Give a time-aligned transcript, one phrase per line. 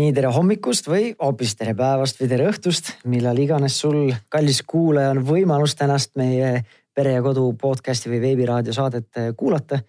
[0.00, 5.10] nii tere hommikust või hoopis tere päevast või tere õhtust, millal iganes sul, kallis kuulaja,
[5.12, 6.62] on võimalus tänast meie
[6.96, 9.82] Pere ja Kodu podcast'i või veebiraadio saadet kuulata.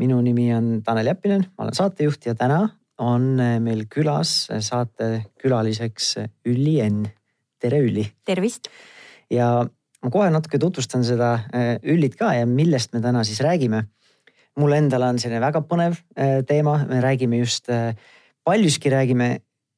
[0.00, 2.62] minu nimi on Tanel Jeppinen, ma olen saatejuht ja täna
[2.98, 6.16] on meil külas saatekülaliseks
[6.46, 7.04] Ülli Enn.
[7.60, 8.06] tere, Ülli.
[8.24, 8.68] tervist.
[9.30, 9.66] ja
[10.02, 11.38] ma kohe natuke tutvustan seda
[11.82, 13.84] Üllit ka ja millest me täna siis räägime.
[14.56, 16.00] mul endal on selline väga põnev
[16.46, 17.68] teema, me räägime just
[18.44, 19.28] paljuski räägime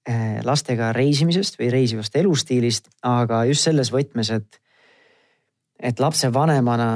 [0.08, 4.60] eh, lastega reisimisest või reisivast elustiilist, aga just selles võtmes, et,
[5.78, 6.90] et lapsevanemana,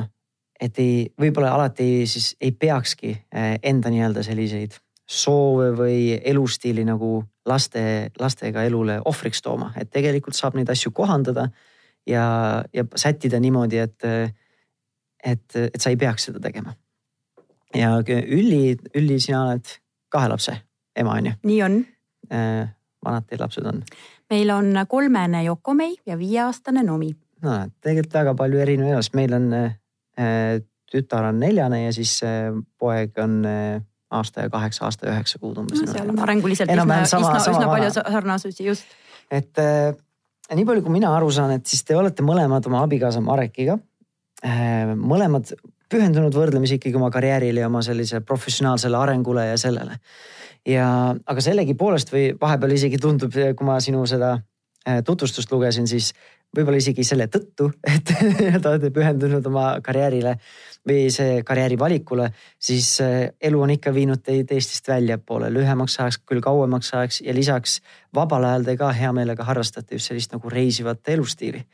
[0.60, 4.78] et ei, võib-olla alati siis ei peakski eh, enda nii-öelda selliseid
[5.10, 7.16] soove või elustiili nagu
[7.48, 7.82] laste,
[8.20, 11.48] lastega elule ohvriks tooma, et tegelikult saab neid asju kohandada
[12.06, 14.06] ja, ja sättida niimoodi, et,
[15.24, 16.76] et, et sa ei peaks seda tegema.
[17.74, 19.74] ja Ülli, Ülli, sina oled
[20.10, 20.54] kahe lapse
[21.00, 21.36] ema on ju?
[21.50, 21.80] nii on.
[22.30, 22.70] Äh,
[23.04, 23.82] vanad teil lapsed on?
[24.30, 27.12] meil on kolmene Jokomei ja viieaastane Nomi.
[27.42, 32.50] no tegelikult väga palju erinevaid elus, meil on äh, tütar on neljane ja siis äh,
[32.78, 35.90] poeg on äh, aasta ja kaheksa, aasta ja üheksa kuud umbes no,.
[35.92, 38.96] seal on arenguliselt üsna, üsna, üsna palju sarnasusi, just.
[39.30, 39.92] et äh,
[40.56, 43.78] nii palju, kui mina aru saan, et siis te olete mõlemad oma abikaasa Marekiga
[44.44, 44.96] äh,.
[44.96, 45.54] mõlemad
[45.90, 49.98] pühendunud võrdlemisi ikkagi oma karjäärile ja oma sellise professionaalsele arengule ja sellele
[50.68, 50.86] ja,
[51.26, 56.12] aga sellegipoolest või vahepeal isegi tundub, kui ma sinu seda äh, tutvustust lugesin, siis
[56.56, 60.36] võib-olla isegi selle tõttu, et te olete pühendunud oma karjäärile
[60.88, 62.30] või see karjääri valikule,
[62.60, 67.36] siis äh, elu on ikka viinud teid Eestist väljapoole lühemaks ajaks, küll kauemaks ajaks ja
[67.36, 67.80] lisaks
[68.14, 71.64] vabal ajal te ka hea meelega harrastate just sellist nagu reisivat elustiili.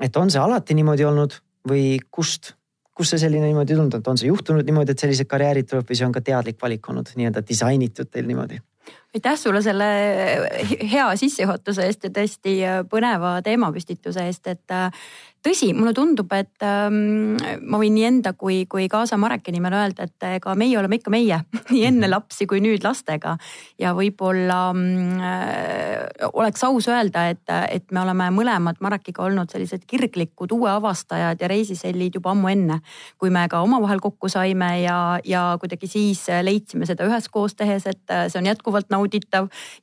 [0.00, 2.54] et on see alati niimoodi olnud või kust
[2.94, 5.98] kus see selline niimoodi tundub, et on see juhtunud niimoodi, et sellised karjäärid tuleb või
[5.98, 8.60] see on ka teadlik valik olnud nii-öelda disainitud teil niimoodi?
[9.14, 9.86] Aitäh sulle selle
[10.92, 12.56] hea sissejuhatuse eest ja tõesti
[12.90, 14.74] põneva teemapüstituse eest, et
[15.44, 17.36] tõsi, mulle tundub, et ähm,
[17.68, 21.12] ma võin nii enda kui, kui kaasa Mareki nimel öelda, et ega meie oleme ikka
[21.12, 21.40] meie
[21.72, 22.12] nii enne mhm.
[22.14, 23.36] lapsi kui nüüd lastega.
[23.78, 30.52] ja võib-olla äh, oleks aus öelda, et, et me oleme mõlemad Marekiga olnud sellised kirglikud
[30.56, 32.80] uue avastajad ja reisisellid juba ammu enne.
[33.18, 38.16] kui me ka omavahel kokku saime ja, ja kuidagi siis leidsime seda üheskoos tehes, et
[38.28, 39.03] see on jätkuvalt nauditav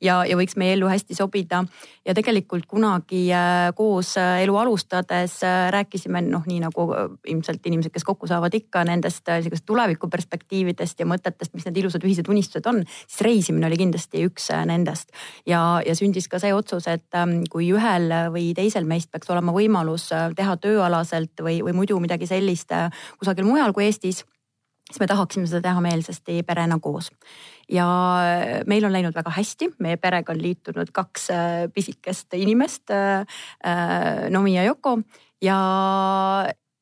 [0.01, 1.63] ja, ja võiks meie ellu hästi sobida.
[2.05, 8.05] ja tegelikult kunagi äh, koos elu alustades rääkisime noh, nii nagu äh, ilmselt inimesed, kes
[8.07, 12.83] kokku saavad ikka nendest äh, sihukest tulevikuperspektiividest ja mõtetest, mis need ilusad ühised unistused on,
[13.05, 15.11] siis reisimine oli kindlasti üks äh, nendest.
[15.45, 19.53] ja, ja sündis ka see otsus, et ähm, kui ühel või teisel meist peaks olema
[19.55, 22.73] võimalus teha tööalaselt või, või muidu midagi sellist
[23.19, 24.23] kusagil mujal kui Eestis
[24.91, 27.09] siis me tahaksime seda teha meelsasti perena koos.
[27.71, 27.87] ja
[28.67, 31.29] meil on läinud väga hästi, meie perega on liitunud kaks
[31.73, 32.91] pisikest inimest,
[34.29, 34.97] Nomi ja Yoko
[35.41, 35.59] ja,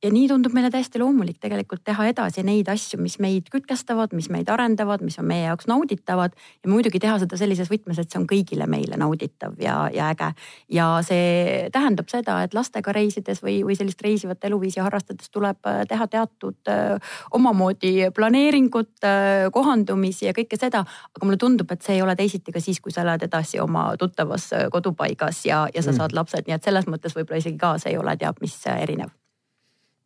[0.03, 4.29] ja nii tundub meile täiesti loomulik tegelikult teha edasi neid asju, mis meid kütkestavad, mis
[4.31, 8.21] meid arendavad, mis on meie jaoks nauditavad ja muidugi teha seda sellises võtmes, et see
[8.21, 10.31] on kõigile meile nauditav ja, ja äge.
[10.71, 15.83] ja see tähendab seda, et lastega reisides või, või sellist reisivat eluviisi harrastades tuleb äh,
[15.89, 20.85] teha teatud äh, omamoodi planeeringut, äh, kohandumisi ja kõike seda.
[20.87, 23.89] aga mulle tundub, et see ei ole teisiti ka siis, kui sa elad edasi oma
[23.99, 25.99] tuttavas kodupaigas ja, ja sa mm.
[25.99, 29.11] saad lapsed, nii et selles mõttes võib-olla isegi ka see ei ole teab mis erinev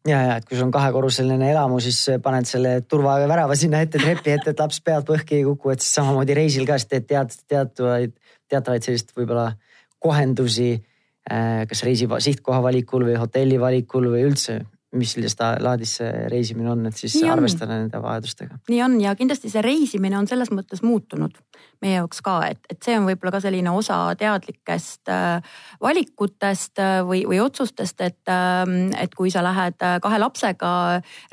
[0.08, 4.36] ja, ja et kui sul on kahekorruseline elamu, siis paned selle turvavärava sinna ette trepi
[4.36, 7.38] ette, et laps pead põhki ei kuku, et siis samamoodi reisil ka, siis teed tead,
[7.52, 8.16] teatavaid,
[8.52, 9.52] teatavaid sellist võib-olla
[10.04, 10.76] kohendusi.
[11.24, 14.58] Äh, kas reisi sihtkoha valikul või hotelli valikul või üldse
[14.94, 15.16] mis
[15.64, 18.60] laadis see reisimine on, et siis arvestada nende vajadustega.
[18.70, 21.40] nii on ja kindlasti see reisimine on selles mõttes muutunud
[21.84, 27.02] meie jaoks ka, et, et see on võib-olla ka selline osa teadlikest äh, valikutest äh,
[27.08, 30.72] või, või otsustest, et, ähm, et kui sa lähed äh, kahe lapsega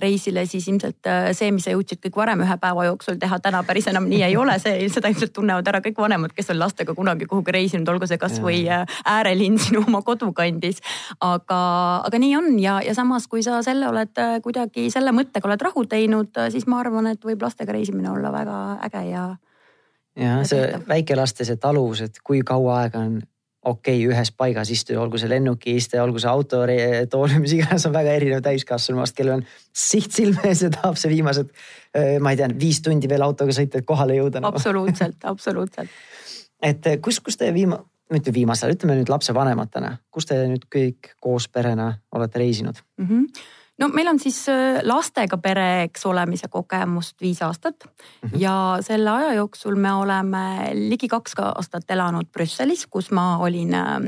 [0.03, 3.89] reisile, siis ilmselt see, mis sa jõudsid kõik varem ühe päeva jooksul teha, täna päris
[3.91, 7.29] enam nii ei ole, see, seda ilmselt tunnevad ära kõik vanemad, kes on lastega kunagi
[7.31, 10.83] kuhugi reisinud, olgu see kasvõi äärelinn sinu oma kodukandis.
[11.21, 11.61] aga,
[12.09, 15.85] aga nii on ja, ja samas, kui sa selle oled kuidagi selle mõttega oled rahu
[15.91, 18.57] teinud, siis ma arvan, et võib lastega reisimine olla väga
[18.89, 19.25] äge ja
[20.21, 23.21] ja see väikelaste see taluvus, et kui kaua aega on
[23.61, 26.63] okei okay, ühes paigas istuda, olgu see lennukiiste, olgu see auto
[27.13, 29.45] tool, mis iganes on väga erinev täiskasvanust, kellel on
[29.77, 31.53] siht silme ees ja tahab see viimased,
[31.93, 34.53] äh, ma ei tea, viis tundi veel autoga sõita, et kohale jõuda no..
[34.55, 35.93] absoluutselt, absoluutselt.
[36.63, 41.15] et äh, kus, kus te viima-, mitte viimasel, ütleme nüüd lapsevanematena, kus te nüüd kõik
[41.23, 43.09] koos perena olete reisinud mm?
[43.09, 43.49] -hmm
[43.81, 48.41] no meil on siis äh, lastega pereks olemise kogemust viis aastat mm -hmm.
[48.41, 54.05] ja selle aja jooksul me oleme ligi kaks aastat elanud Brüsselis, kus ma olin ähm,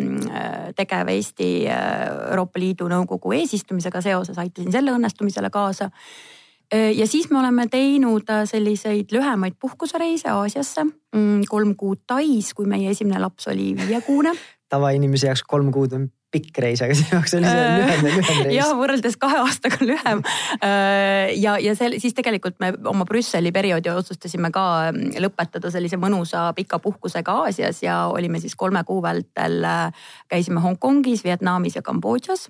[0.76, 6.41] tegev Eesti äh, Euroopa Liidu Nõukogu eesistumisega seoses, aitasin selle õnnestumisele kaasa äh,
[6.72, 12.90] ja siis me oleme teinud selliseid lühemaid puhkusereise Aasiasse, mm, kolm kuud Tais, kui meie
[12.90, 14.32] esimene laps oli viiekuune.
[14.72, 18.54] tavainimese jaoks kolm kuud on pikk reis, aga sinu jaoks oli see lühem, lühem reis.
[18.56, 20.22] jah, võrreldes kahe aastaga lühem.
[20.64, 26.00] Äh, ja, ja see siis tegelikult me oma Brüsseli perioodi otsustasime ka mm, lõpetada sellise
[26.00, 31.84] mõnusa pika puhkusega Aasias ja olime siis kolme kuu vältel, äh, käisime Hongkongis, Vietnamis ja
[31.84, 32.48] Kambodžas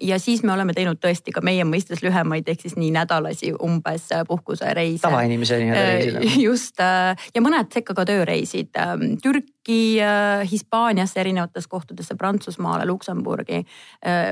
[0.00, 4.10] ja siis me oleme teinud tõesti ka meie mõistes lühemaid, ehk siis nii nädalasi umbes
[4.14, 5.02] äh, puhkusereise.
[5.02, 6.36] tavainimese nii-öelda äh, reisid.
[6.48, 9.80] just äh, ja mõned sekka ka tööreisid ähm, Türki,
[10.50, 13.60] Hispaaniasse erinevatesse kohtadesse, Prantsusmaale, Luksemburgi.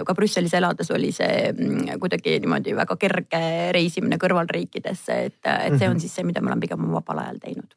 [0.07, 3.43] ka Brüsselis elades oli see mm, kuidagi niimoodi väga kerge
[3.77, 6.01] reisimine kõrvalriikidesse, et, et see on mhm.
[6.03, 7.77] siis see, mida me oleme pigem oma vabal ajal teinud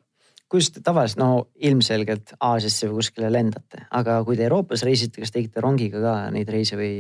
[0.52, 5.32] kuidas te tavaliselt, no ilmselgelt Aasiasse või kuskile lendate, aga kui te Euroopas reisite, kas
[5.32, 6.96] tegite rongiga ka neid reise või?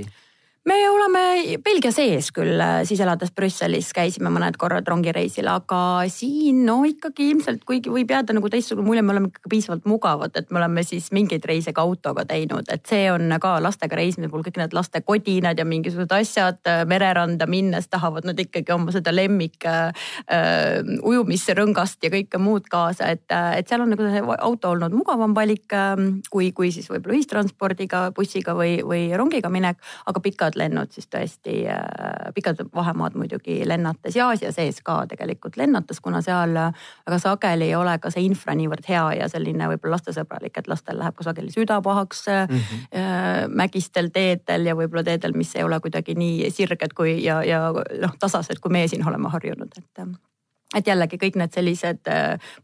[0.65, 1.21] Me oleme
[1.65, 7.31] Belgia sees küll, äh, siis elades Brüsselis käisime mõned korrad rongireisil, aga siin no ikkagi
[7.31, 10.83] ilmselt, kuigi võib jääda nagu teistsugune mulje, me oleme ikkagi piisavalt mugavad, et me oleme
[10.85, 14.75] siis mingeid reise ka autoga teinud, et see on ka lastega reisimise puhul kõik need
[14.77, 19.89] laste kodinad ja mingisugused asjad äh, mereranda minnes tahavad nad ikkagi oma seda lemmik äh,
[20.29, 25.33] äh ujumisrõngast ja kõike muud kaasa, et, et seal on nagu see auto olnud mugavam
[25.33, 25.97] valik äh,
[26.29, 31.07] kui, kui siis võib-olla ühistranspordiga, bussiga või, või rongiga minek, aga pikad pikad lennud siis
[31.07, 37.19] tõesti, äh, pikad vahemaad muidugi lennates ja Aasia sees ka tegelikult lennates, kuna seal väga
[37.19, 41.15] sageli ei ole ka see infra niivõrd hea ja selline võib-olla lastesõbralik, et lastel läheb
[41.15, 43.55] ka sageli süda pahaks mm -hmm.
[43.55, 47.71] mägistel teedel ja võib-olla teedel, mis ei ole kuidagi nii sirged kui ja, ja
[48.01, 50.07] noh, tasased, kui meie siin oleme harjunud, et
[50.75, 52.07] et jällegi kõik need sellised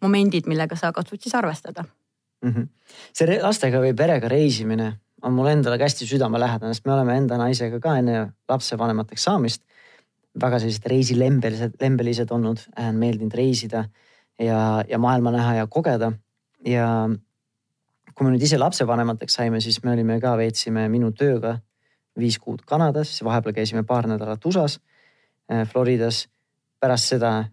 [0.01, 1.83] momendid, millega sa katsud siis arvestada
[2.41, 2.53] mm.
[2.53, 2.67] -hmm.
[3.13, 7.37] see lastega või perega reisimine on mulle endale ka hästi südamelähedane, sest me oleme enda
[7.41, 8.19] naisega ka enne
[8.49, 9.63] lapsevanemateks saamist
[10.41, 13.85] väga sellised reisilembelised, lembelised olnud, äh, meeldinud reisida
[14.39, 16.11] ja, ja maailma näha ja kogeda.
[16.65, 17.09] ja
[18.15, 21.59] kui me nüüd ise lapsevanemateks saime, siis me olime ka, veetsime minu tööga
[22.17, 24.79] viis kuud Kanadas, vahepeal käisime paar nädalat USA-s,
[25.51, 26.27] äh, Floridas.
[26.79, 27.45] pärast seda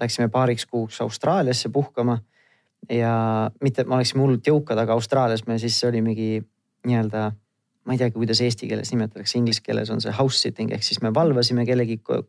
[0.00, 2.18] läksime paariks kuuks Austraaliasse puhkama
[2.90, 6.42] ja mitte, me oleksime hullult jõukad, aga Austraalias me siis olimegi
[6.88, 7.30] nii-öelda,
[7.84, 11.02] ma ei teagi, kuidas eesti keeles nimetatakse, inglise keeles on see house sitting ehk siis
[11.04, 12.28] me valvasime kellegi kodu,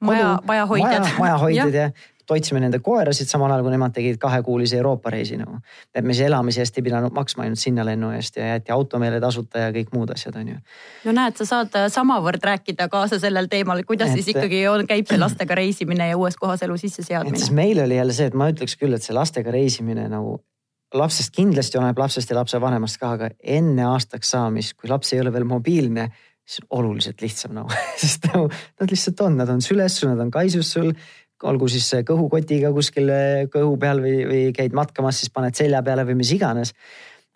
[0.00, 1.00] maja, majahoidjad.
[1.00, 1.90] maja, majahoidjad ja
[2.26, 5.58] toitsime nende koerasid, samal ajal kui nemad tegid kahekuulise Euroopa reisi nagu.
[5.94, 8.98] et me siis elamise eest ei pidanud maksma ainult sinna lennu eest ja jäeti auto
[8.98, 10.56] meile tasuta ja kõik muud asjad, on ju.
[11.04, 15.06] no näed, sa saad samavõrd rääkida kaasa sellel teemal, kuidas et, siis ikkagi on, käib
[15.10, 17.36] see lastega reisimine ja uues kohas elu sisseseadmine.
[17.36, 20.40] et siis meil oli jälle see, et ma ütleks küll, et see lastega reisimine nagu
[20.94, 25.32] lapsest kindlasti oleneb lapsest ja lapsevanemast ka, aga enne aastaks saamist, kui laps ei ole
[25.34, 26.08] veel mobiilne,
[26.46, 27.72] siis on oluliselt lihtsam nagu
[28.02, 30.92] sest nagu nad lihtsalt on, nad on süles sul, nad on kaisus sul.
[31.42, 33.10] olgu siis kõhukotiga kuskil
[33.52, 36.72] kõhu peal või, või käid matkamas, siis paned selja peale või mis iganes.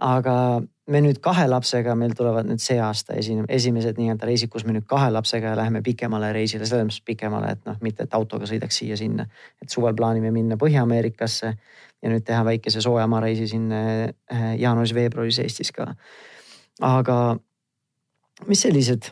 [0.01, 4.65] aga me nüüd kahe lapsega, meil tulevad nüüd see aasta esine, esimesed nii-öelda reisid, kus
[4.67, 8.49] me nüüd kahe lapsega läheme pikemale reisile, selles mõttes pikemale, et noh, mitte et autoga
[8.49, 9.27] sõidaks siia-sinna.
[9.63, 11.55] et suvel plaanime minna Põhja-Ameerikasse
[12.01, 15.93] ja nüüd teha väikese soojamaareisi siin äh, jaanuaris-veebruaris Eestis ka.
[16.81, 17.17] aga
[18.49, 19.11] mis sellised,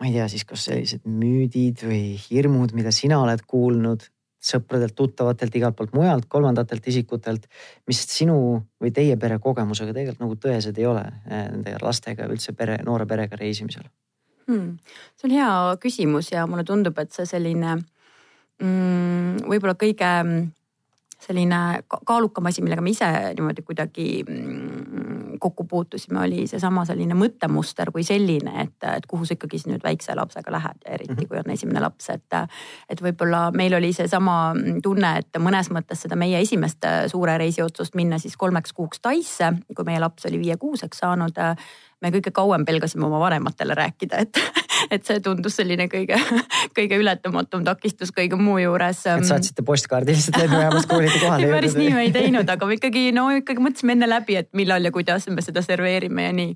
[0.00, 4.08] ma ei tea siis, kas sellised müüdid või hirmud, mida sina oled kuulnud
[4.46, 7.48] sõpradelt, tuttavatelt, igalt poolt mujalt, kolmandatelt isikutelt,
[7.88, 8.38] mis sinu
[8.82, 13.08] või teie pere kogemusega tegelikult nagu tõesed ei ole äh, nende lastega üldse pere, noore
[13.10, 13.86] perega reisimisel
[14.46, 14.76] hmm.?
[15.16, 15.50] see on hea
[15.82, 20.12] küsimus ja mulle tundub, et see selline mm, võib-olla kõige
[21.26, 21.60] selline
[22.06, 28.04] kaalukam asi, millega me ise niimoodi kuidagi mm, kokku puutusime, oli seesama selline mõttemuster kui
[28.06, 31.28] selline, et, et kuhu sa ikkagi nüüd väikse lapsega lähed ja eriti mhm.
[31.30, 32.38] kui on esimene laps, et.
[32.88, 38.18] et võib-olla meil oli seesama tunne, et mõnes mõttes seda meie esimest suure reisiotsust minna
[38.22, 41.38] siis kolmeks kuuks Taisse, kui meie laps oli viiekuuseks saanud
[42.06, 44.40] me kõige kauem pelgasime oma vanematele rääkida, et,
[44.94, 46.18] et see tundus selline kõige,
[46.76, 49.02] kõige ületamatum takistus kõige muu juures.
[49.10, 52.78] et saatsite postkaardi lihtsalt lennujaamas, kuhu olite kohale päris nii me ei teinud, aga me
[52.78, 56.54] ikkagi no ikkagi mõtlesime enne läbi, et millal ja kuidas me seda serveerime ja nii.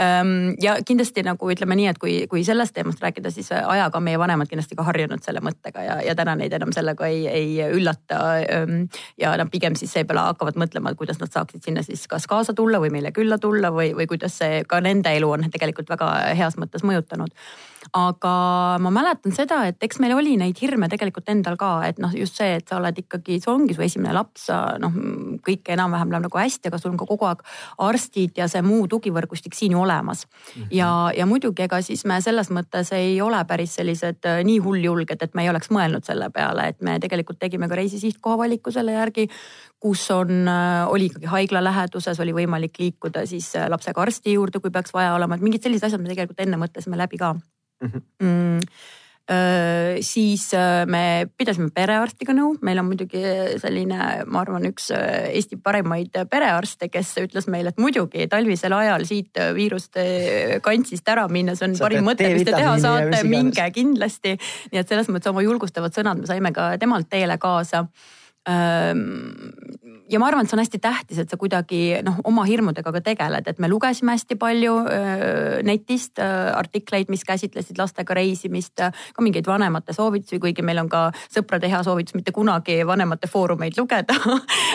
[0.00, 4.06] Ehm, ja kindlasti nagu ütleme nii, et kui, kui sellest teemast rääkida, siis ajaga on
[4.06, 7.70] meie vanemad kindlasti ka harjunud selle mõttega ja, ja täna neid enam sellega ei, ei
[7.70, 8.20] üllata.
[8.44, 8.84] Ehm,
[9.20, 12.82] ja nad pigem siis seepeale hakkavad mõtlema, kuidas nad saaksid sinna siis kas kaasa tulla
[12.82, 16.58] või meile külla tulla või, või kuidas see ka nende elu on tegelikult väga heas
[16.60, 17.34] mõttes mõjutanud
[17.96, 18.32] aga
[18.82, 22.38] ma mäletan seda, et eks meil oli neid hirme tegelikult endal ka, et noh, just
[22.38, 24.94] see, et sa oled ikkagi, see ongi su esimene laps, sa noh,
[25.46, 27.42] kõik enam-vähem läheb nagu hästi, aga sul on ka kogu aeg
[27.86, 30.52] arstid ja see muu tugivõrgustik siin ju olemas mm.
[30.52, 30.68] -hmm.
[30.76, 35.22] ja, ja muidugi, ega siis me selles mõttes ei ole päris sellised äh, nii hulljulged,
[35.22, 38.70] et me ei oleks mõelnud selle peale, et me tegelikult tegime ka reisi sihtkoha valiku
[38.70, 39.28] selle järgi
[39.80, 44.60] kus on, äh, oli ikkagi haigla läheduses, oli võimalik liikuda siis äh, lapsega arsti juurde,
[44.60, 47.34] kui peaks vaja olema, et mingid sellised asjad me tegelikult enne mõtlesime läbi ka
[47.80, 47.92] mm.
[47.92, 48.02] -hmm.
[48.26, 48.60] Mm,
[50.02, 50.50] siis
[50.90, 53.20] me pidasime perearstiga nõu, meil on muidugi
[53.62, 59.38] selline, ma arvan, üks Eesti parimaid perearste, kes ütles meile, et muidugi talvisel ajal siit
[59.54, 64.34] viiruste kantsist ära minna, see on Sa parim mõte, mis te teha saate, minge kindlasti.
[64.72, 67.86] nii et selles mõttes oma julgustavad sõnad me saime ka temalt teele kaasa
[70.10, 73.02] ja ma arvan, et see on hästi tähtis, et sa kuidagi noh, oma hirmudega ka
[73.04, 74.74] tegeled, et me lugesime hästi palju
[75.66, 81.68] netist artikleid, mis käsitlesid lastega reisimist, ka mingeid vanemate soovitusi, kuigi meil on ka sõprade
[81.70, 84.16] hea soovitus mitte kunagi vanemate foorumeid lugeda.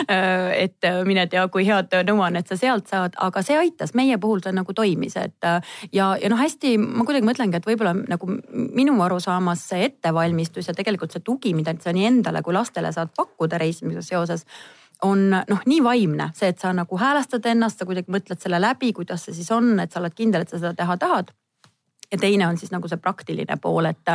[0.66, 4.54] Et mine tea, kui head nõuannet sa sealt saad, aga see aitas, meie puhul see
[4.54, 5.46] nagu toimis, et
[5.92, 8.28] ja, ja noh, hästi ma kuidagi mõtlengi, et võib-olla nagu
[8.76, 13.12] minu arusaamas see ettevalmistus ja tegelikult see tugi, mida sa nii endale kui lastele saad
[13.16, 14.46] pakkuda enda reisimisega seoses
[15.04, 18.94] on noh, nii vaimne, see, et sa nagu häälestad ennast, sa kuidagi mõtled selle läbi,
[18.96, 21.34] kuidas see siis on, et sa oled kindel, et sa seda teha tahad
[22.12, 24.08] ja teine on siis nagu see praktiline pool, et,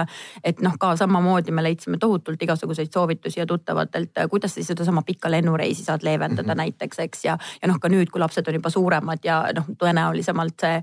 [0.47, 5.31] et noh, ka samamoodi me leidsime tohutult igasuguseid soovitusi ja tuttavatelt, kuidas siis sedasama pikka
[5.31, 6.63] lennureisi saad leevendada mm -hmm.
[6.63, 10.55] näiteks, eks ja, ja noh, ka nüüd, kui lapsed on juba suuremad ja noh, tõenäolisemalt
[10.61, 10.81] see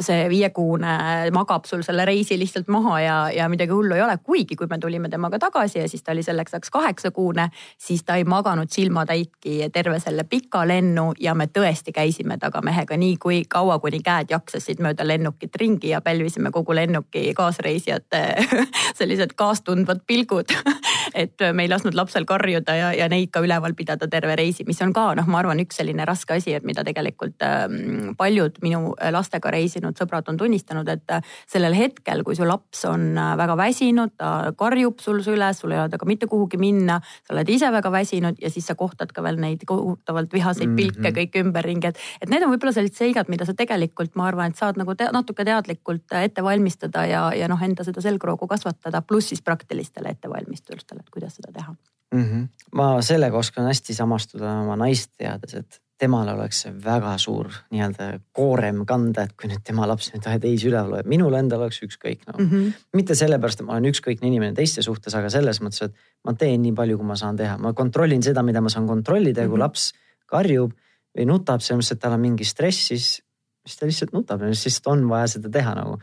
[0.00, 0.92] see viiekuune
[1.32, 4.18] magab sul selle reisi lihtsalt maha ja, ja midagi hullu ei ole.
[4.22, 7.48] kuigi kui me tulime temaga tagasi ja siis ta oli selleks ajaks kaheksakuune,
[7.78, 12.96] siis ta ei maganud silmatäitki terve selle pika lennu ja me tõesti käisime taga mehega
[12.96, 18.22] nii kui kaua, kuni käed jaksasid mööda lennukit ringi ja pälvisime kogu lennuki kaasreisijate
[18.98, 20.52] sellised kaastundvad pilgud
[21.14, 24.80] et me ei lasknud lapsel karjuda ja, ja neid ka üleval pidada terve reisi, mis
[24.84, 28.94] on ka noh, ma arvan, üks selline raske asi, et mida tegelikult ähm, paljud minu
[29.12, 33.36] lastega reisinud väsinud sõbrad on tunnistanud, et äh, sellel hetkel, kui su laps on äh,
[33.38, 37.48] väga väsinud, ta karjub sul üles, sul ei ole temaga mitte kuhugi minna, sa oled
[37.48, 40.76] ise väga väsinud ja siis sa kohtad ka veel neid kohutavalt vihaseid mhm.
[40.76, 41.18] pilke mm -hmm.
[41.18, 44.56] kõik ümberringi, et, et need on võib-olla sellised seigad, mida sa tegelikult, ma arvan, et
[44.56, 49.02] saad nagu te natuke teadlikult äh, ette valmistada ja, ja noh, enda seda selgroogu kasvatada,
[49.02, 51.74] pluss siis praktilistele ettevalmistustele, et kuidas seda teha
[52.14, 52.24] mm.
[52.24, 52.48] -hmm.
[52.72, 58.08] ma sellega oskan hästi samastuda oma naist teades, et temal oleks see väga suur nii-öelda
[58.36, 62.26] koorem kanda, et kui nüüd tema laps nüüd teisi üleval loeb, minul endal oleks ükskõik
[62.26, 62.34] no.
[62.36, 62.72] Mm -hmm.
[63.00, 66.60] mitte sellepärast, et ma olen ükskõikne inimene teiste suhtes, aga selles mõttes, et ma teen
[66.62, 69.56] nii palju, kui ma saan teha, ma kontrollin seda, mida ma saan kontrollida ja kui
[69.56, 69.64] mm -hmm.
[69.64, 69.92] laps
[70.26, 70.72] karjub
[71.16, 73.22] või nutab selles mõttes, et tal on mingi stress, siis,
[73.66, 75.98] siis ta lihtsalt nutab ja siis on vaja seda teha nagu.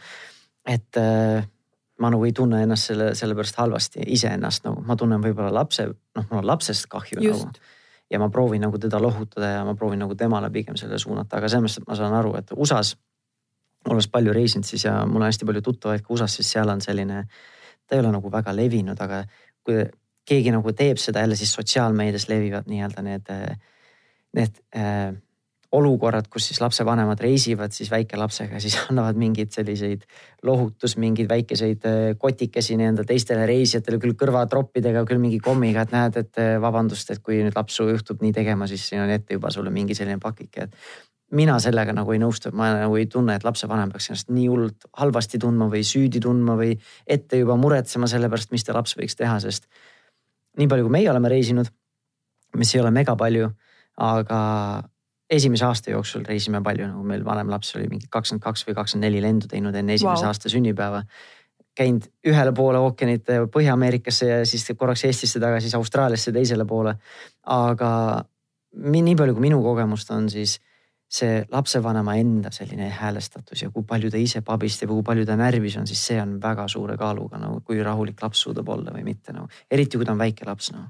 [0.66, 1.46] et äh,
[2.00, 5.86] ma nagu ei tunne ennast selle, selle pärast halvasti iseennast nagu, ma tunnen võib-olla lapse,
[6.16, 7.46] noh, mul on lapsest kahju Just.
[7.46, 7.60] nagu
[8.12, 11.50] ja ma proovin nagu teda lohutada ja ma proovin nagu temale pigem selle suunata, aga
[11.50, 12.95] selles mõttes, et ma saan aru, et USA-s
[13.89, 16.81] olles palju reisinud siis ja mul on hästi palju tuttavaid ka USA-s, siis seal on
[16.81, 17.25] selline,
[17.88, 19.24] ta ei ole nagu väga levinud, aga
[19.63, 19.83] kui
[20.27, 23.31] keegi nagu teeb seda jälle, siis sotsiaalmeedias levivad nii-öelda need,
[24.38, 25.12] need äh,
[25.74, 30.03] olukorrad, kus siis lapsevanemad reisivad siis väikelapsega, siis annavad mingeid selliseid
[30.46, 36.20] lohutus, mingeid väikeseid äh, kotikesi nii-öelda teistele reisijatele, küll kõrvatroppidega, küll mingi kommiga, et näed,
[36.22, 39.51] et äh, vabandust, et kui nüüd laps juhtub nii tegema, siis siin on ette juba
[39.53, 40.77] sulle mingi selline pakike, et
[41.34, 44.88] mina sellega nagu ei nõustu, ma nagu ei tunne, et lapsevanem peaks ennast nii hullult
[45.00, 46.75] halvasti tundma või süüdi tundma või
[47.10, 49.65] ette juba muretsema selle pärast, mis ta laps võiks teha, sest
[50.62, 51.72] nii palju, kui meie oleme reisinud,
[52.62, 53.50] mis ei ole mega palju,
[53.98, 54.39] aga
[55.30, 59.08] esimese aasta jooksul reisime palju, nagu meil vanem laps oli mingi kakskümmend kaks või kakskümmend
[59.08, 60.34] neli lendu teinud enne esimese wow.
[60.34, 61.03] aasta sünnipäeva.
[61.75, 66.96] käinud ühele poole ookeanit Põhja-Ameerikasse ja siis korraks Eestisse tagasi, siis Austraaliasse teisele poole.
[67.44, 67.89] aga
[68.74, 70.60] nii palju, kui minu kogemust on, siis
[71.13, 75.36] see lapsevanema enda selline häälestatus ja kui palju ta ise pabistab ja kui palju ta
[75.38, 79.06] närvis on, siis see on väga suure kaaluga nagu, kui rahulik laps suudab olla või
[79.06, 80.89] mitte nagu, eriti kui ta on väike laps noh.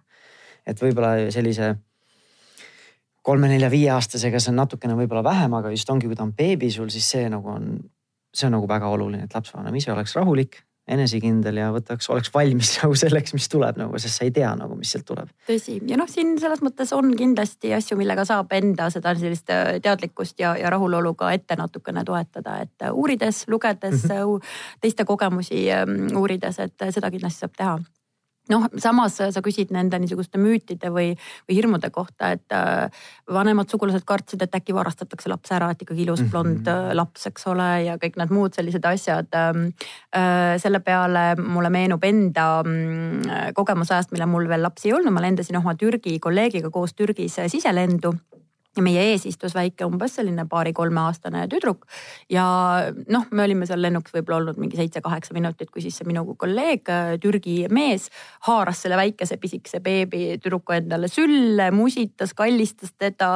[0.66, 1.74] et võib-olla sellise
[3.24, 7.08] kolme-nelja-viieaastasega see on natukene võib-olla vähem, aga just ongi, kui ta on beebi sul, siis
[7.15, 7.74] see nagu on,
[8.36, 10.60] see on nagu väga oluline, et lapsevanem ise oleks rahulik,
[10.92, 14.75] enesekindel ja võtaks, oleks valmis nagu selleks, mis tuleb nagu, sest sa ei tea nagu,
[14.75, 15.32] mis sealt tuleb.
[15.48, 19.77] tõsi ja noh, siin selles mõttes on kindlasti asju, millega saab enda seda sellist äh,
[19.84, 24.53] teadlikkust ja, ja rahulolu ka ette natukene toetada, et äh, uurides, lugedes mm, -hmm.
[24.84, 27.77] teiste kogemusi ähm, uurides, et seda kindlasti saab teha
[28.52, 31.14] noh, samas sa küsid nende niisuguste müütide või,
[31.48, 36.04] või hirmude kohta, et äh, vanemad sugulased kartsid, et äkki varastatakse laps ära, et ikkagi
[36.04, 36.98] ilus blond mm -hmm.
[37.00, 39.32] laps, eks ole, ja kõik need muud sellised asjad.
[39.34, 39.70] Ähm,
[40.60, 45.58] selle peale mulle meenub enda mm, kogemusajast, millal mul veel lapsi ei olnud, ma lendasin
[45.58, 48.14] oma Türgi kolleegiga koos Türgis siselendu
[48.77, 51.86] ja meie ees istus väike umbes selline paari-kolmeaastane tüdruk.
[52.30, 52.46] ja
[53.12, 56.89] noh, me olime seal lennukis võib-olla olnud mingi seitse-kaheksa minutit, kui siis see minu kolleeg,
[57.22, 58.10] Türgi mees,
[58.48, 63.30] haaras selle väikese pisikese beebi tüdruku endale sülle, musitas, kallistas teda,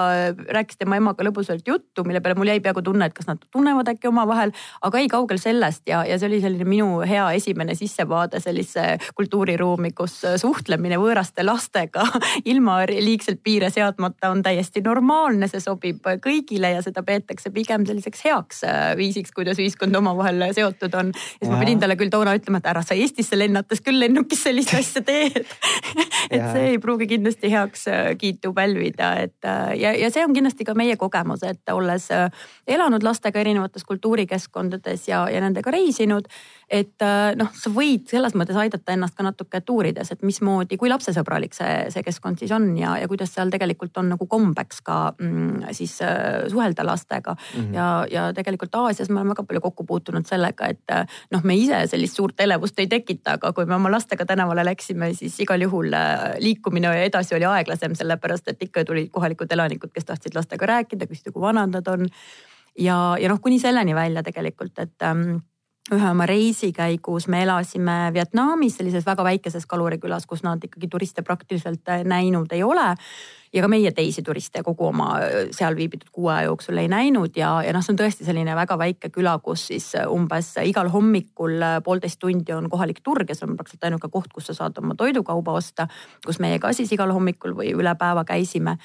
[0.57, 3.93] rääkis tema emaga lõbusalt juttu, mille peale mul jäi peaaegu tunne, et kas nad tunnevad
[3.93, 5.85] äkki omavahel, aga ei kaugel sellest.
[5.89, 12.05] Ja, ja see oli selline minu hea esimene sissevaade sellisesse kultuuriruumi, kus suhtlemine võõraste lastega
[12.51, 17.85] ilma liigselt piire seadmata on täiesti normaalne normaalne, see sobib kõigile ja seda peetakse pigem
[17.87, 21.11] selliseks heaks äh, viisiks, kuidas ühiskond omavahel seotud on.
[21.11, 24.45] ja siis ma pidin talle küll toona ütlema, et ära sa Eestisse lennates küll lennukis
[24.47, 25.43] sellist asja teed.
[26.31, 30.33] Et see ei pruugi kindlasti heaks äh, kiitu pälvida, et äh, ja, ja see on
[30.35, 32.09] kindlasti ka meie kogemus, et olles
[32.67, 36.27] elanud lastega erinevates kultuurikeskkondades ja, ja nendega reisinud
[36.67, 40.75] et äh, noh, sa võid selles mõttes aidata ennast ka natuke, et uurides, et mismoodi,
[40.79, 44.83] kui lapsesõbralik see, see keskkond siis on ja, ja kuidas seal tegelikult on nagu kombeks
[44.83, 47.61] ka mm, siis äh, suhelda lastega mm.
[47.61, 47.73] -hmm.
[47.77, 51.55] ja, ja tegelikult Aasias me oleme väga palju kokku puutunud sellega, et äh, noh, me
[51.55, 55.63] ise sellist suurt elevust ei tekita, aga kui me oma lastega tänavale läksime, siis igal
[55.63, 60.65] juhul äh, liikumine edasi oli aeglasem, sellepärast et ikka tulid kohalikud elanikud, kes tahtsid lastega
[60.65, 62.09] rääkida, küsida, kui vanad nad on.
[62.77, 65.39] ja, ja noh, kuni selleni välja tegelikult, et ähm,
[65.95, 71.23] ühe oma reisi käigus me elasime Vietnamis sellises väga väikeses kalurikülas, kus nad ikkagi turiste
[71.23, 72.95] praktiliselt äh, näinud ei ole.
[73.53, 77.37] ja ka meie teisi turiste kogu oma äh, seal viibitud kuu aja jooksul ei näinud
[77.39, 80.91] ja, ja noh, see on tõesti selline väga väike küla, kus siis äh, umbes igal
[80.91, 84.79] hommikul poolteist tundi on kohalik turg ja see on praktiliselt ainuke koht, kus sa saad
[84.83, 85.87] oma toidukauba osta.
[86.25, 88.75] kus meie ka siis igal hommikul või üle päeva käisime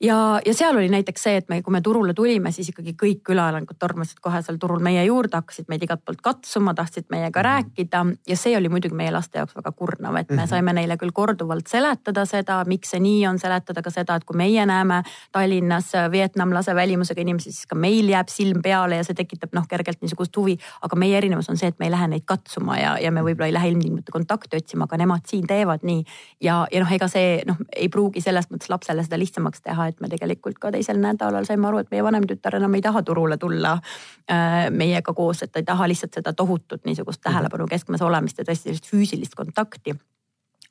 [0.00, 3.20] ja, ja seal oli näiteks see, et me, kui me turule tulime, siis ikkagi kõik
[3.30, 7.32] külaelanikud tormasid kohe seal turul meie juurde, hakkasid meid igalt poolt katsuma, tahtsid meiega mm
[7.32, 7.48] -hmm.
[7.48, 10.48] rääkida ja see oli muidugi meie laste jaoks väga kurnav, et me mm -hmm.
[10.48, 14.36] saime neile küll korduvalt seletada seda, miks see nii on, seletada ka seda, et kui
[14.36, 19.50] meie näeme Tallinnas vietnamlase välimusega inimesi, siis ka meil jääb silm peale ja see tekitab
[19.52, 20.58] noh, kergelt niisugust huvi.
[20.82, 23.46] aga meie erinevus on see, et me ei lähe neid katsuma ja, ja me võib-olla
[23.46, 26.04] ei lähe ilmtingimata kontakti otsima, aga nemad siin teevad nii.
[26.40, 30.00] ja, ja noh, ega see noh, ei pruugi selles mõttes lapsele seda lihtsamaks teha et
[30.00, 33.38] me tegelikult ka teisel nädalal saime aru, et meie vanem tütar enam ei taha turule
[33.40, 38.40] tulla äh, meiega koos, et ta ei taha lihtsalt seda tohutut niisugust tähelepanu keskmes olemist
[38.40, 39.96] ja tõesti sellist füüsilist kontakti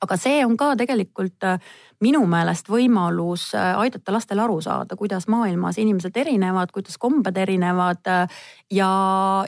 [0.00, 1.58] aga see on ka tegelikult äh,
[2.00, 8.08] minu meelest võimalus äh, aidata lastel aru saada, kuidas maailmas inimesed erinevad, kuidas kombed erinevad
[8.08, 8.38] äh,
[8.72, 8.90] ja,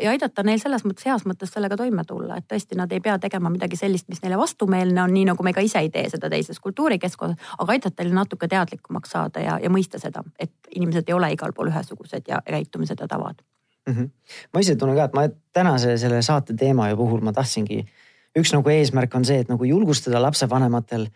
[0.02, 3.16] ja aidata neil selles mõttes heas mõttes sellega toime tulla, et tõesti nad ei pea
[3.22, 6.30] tegema midagi sellist, mis neile vastumeelne on, nii nagu me ka ise ei tee seda
[6.32, 11.16] teises kultuurikeskkonnas, aga aidata neil natuke teadlikumaks saada ja, ja mõista seda, et inimesed ei
[11.16, 13.40] ole igal pool ühesugused ja käitumised ja tavad
[13.86, 13.94] mm.
[13.94, 14.10] -hmm.
[14.52, 17.86] ma ise tunnen ka, et ma tänase selle saate teema puhul ma tahtsingi
[18.38, 21.08] üks nagu eesmärk on see, et nagu julgustada lapsevanematel,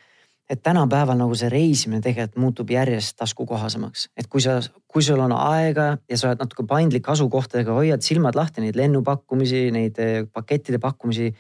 [0.51, 4.09] et tänapäeval nagu see reisimine tegelikult muutub järjest taskukohasemaks.
[4.17, 8.39] et kui sa, kui sul on aega ja sa oled natuke paindlik asukohtadega, hoiad silmad
[8.39, 11.33] lahti neid lennupakkumisi, neid eh, pakettide pakkumisi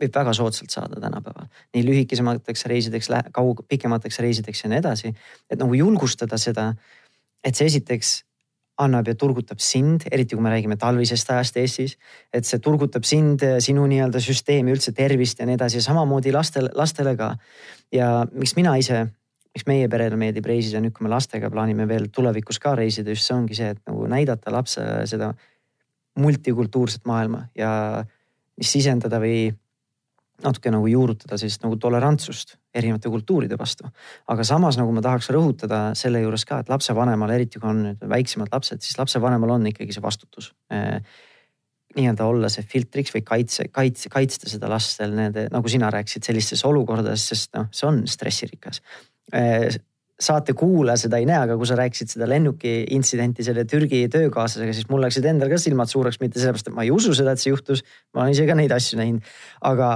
[0.00, 1.48] võib väga soodsalt saada tänapäeval.
[1.74, 5.14] nii lühikesemateks reisideks, kaug-, pikemateks reisideks ja nii edasi.
[5.50, 6.74] et nagu julgustada seda,
[7.44, 8.22] et see esiteks
[8.82, 11.96] annab ja turgutab sind, eriti kui me räägime talvisest ajast Eestis.
[12.32, 16.70] et see turgutab sind, sinu nii-öelda süsteemi, üldse tervist ja nii edasi ja samamoodi lastele,
[16.74, 17.36] lastele ka.
[17.92, 19.06] ja miks mina ise,
[19.54, 23.28] miks meie perele meeldib reisida nüüd, kui me lastega plaanime veel tulevikus ka reisida, just
[23.28, 25.30] see ongi see, et nagu näidata lapsele seda
[26.18, 28.04] multikultuurset maailma ja
[28.62, 29.52] sisendada või
[30.42, 33.86] natuke nagu juurutada sellist nagu tolerantsust erinevate kultuuride vastu.
[34.28, 38.02] aga samas nagu ma tahaks rõhutada selle juures ka, et lapsevanemal, eriti kui on nüüd
[38.10, 40.98] väiksemad lapsed, siis lapsevanemal on ikkagi see vastutus eh,.
[41.94, 46.26] nii-öelda olla see filtriks või kaitse, kaitse, kaitsta seda last seal nende, nagu sina rääkisid,
[46.26, 48.80] sellistes olukordades, sest noh, see on stressirikas
[49.30, 49.68] eh,
[50.20, 54.74] saate kuulaja seda ei näe, aga kui sa rääkisid seda lennuki intsidenti selle Türgi töökaaslasega,
[54.76, 57.42] siis mul läksid endal ka silmad suureks, mitte sellepärast, et ma ei usu seda, et
[57.42, 57.82] see juhtus.
[58.14, 59.32] ma olen ise ka neid asju näinud,
[59.70, 59.90] aga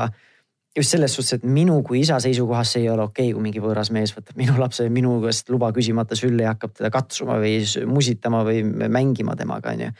[0.76, 3.62] just selles suhtes, et minu kui isa seisukohast see ei ole okei okay,, kui mingi
[3.62, 7.62] võõras mees võtab minu lapse minu käest luba küsimata sülle ja hakkab teda katsuma või
[7.88, 9.90] musitama või mängima temaga, onju.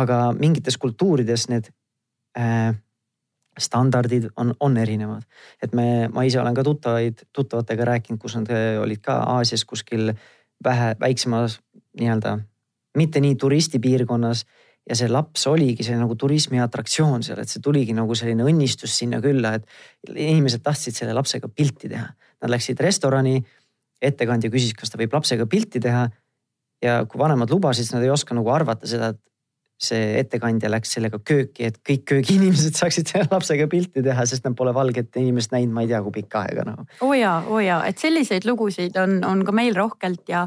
[0.00, 1.70] aga mingites kultuurides need
[2.38, 2.72] äh,
[3.58, 5.22] standardid on, on erinevad.
[5.62, 9.64] et me, ma ise olen ka tuttavaid, tuttavatega rääkinud, kus nad äh, olid ka Aasias
[9.64, 10.12] kuskil
[10.64, 11.60] vähe väiksemas
[12.00, 12.38] nii-öelda,
[12.96, 14.44] mitte nii turistipiirkonnas
[14.86, 18.94] ja see laps oligi see nagu turismi atraktsioon seal, et see tuligi nagu selline õnnistus
[19.00, 19.66] sinna külla, et
[20.14, 22.06] inimesed tahtsid selle lapsega pilti teha.
[22.42, 23.40] Nad läksid restorani,
[24.02, 26.06] ettekandja küsis, kas ta võib lapsega pilti teha.
[26.84, 29.20] ja kui vanemad lubasid, siis nad ei oska nagu arvata seda, et
[29.76, 34.56] see ettekandja läks sellega kööki, et kõik köögiinimesed saaksid selle lapsega pilti teha, sest nad
[34.56, 36.86] pole valget inimest näinud, ma ei tea, kui pikka aega nagu.
[37.00, 40.46] oo oh jaa, oo oh jaa, et selliseid lugusid on, on ka meil rohkelt ja,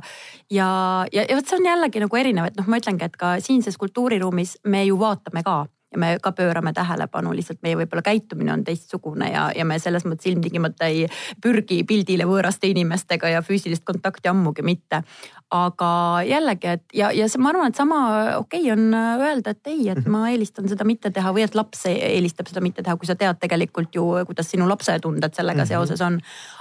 [0.50, 0.70] ja,
[1.14, 3.78] ja, ja vot see on jällegi nagu erinev, et noh, ma ütlengi, et ka siinses
[3.78, 5.62] kultuuriruumis me ju vaatame ka
[5.92, 10.06] ja me ka pöörame tähelepanu, lihtsalt meie võib-olla käitumine on teistsugune ja, ja me selles
[10.06, 11.08] mõttes ilmtingimata ei
[11.42, 15.04] pürgi pildile võõraste inimestega ja füüsilist kontakti ammugi mitte
[15.50, 18.00] aga jällegi, et ja, ja see, ma arvan, et sama
[18.38, 20.12] okei okay on öelda, et ei, et mhm.
[20.14, 23.40] ma eelistan seda mitte teha või et laps eelistab seda mitte teha, kui sa tead
[23.42, 25.72] tegelikult ju, kuidas sinu lapse tunded sellega -hmm.
[25.72, 26.20] seoses on.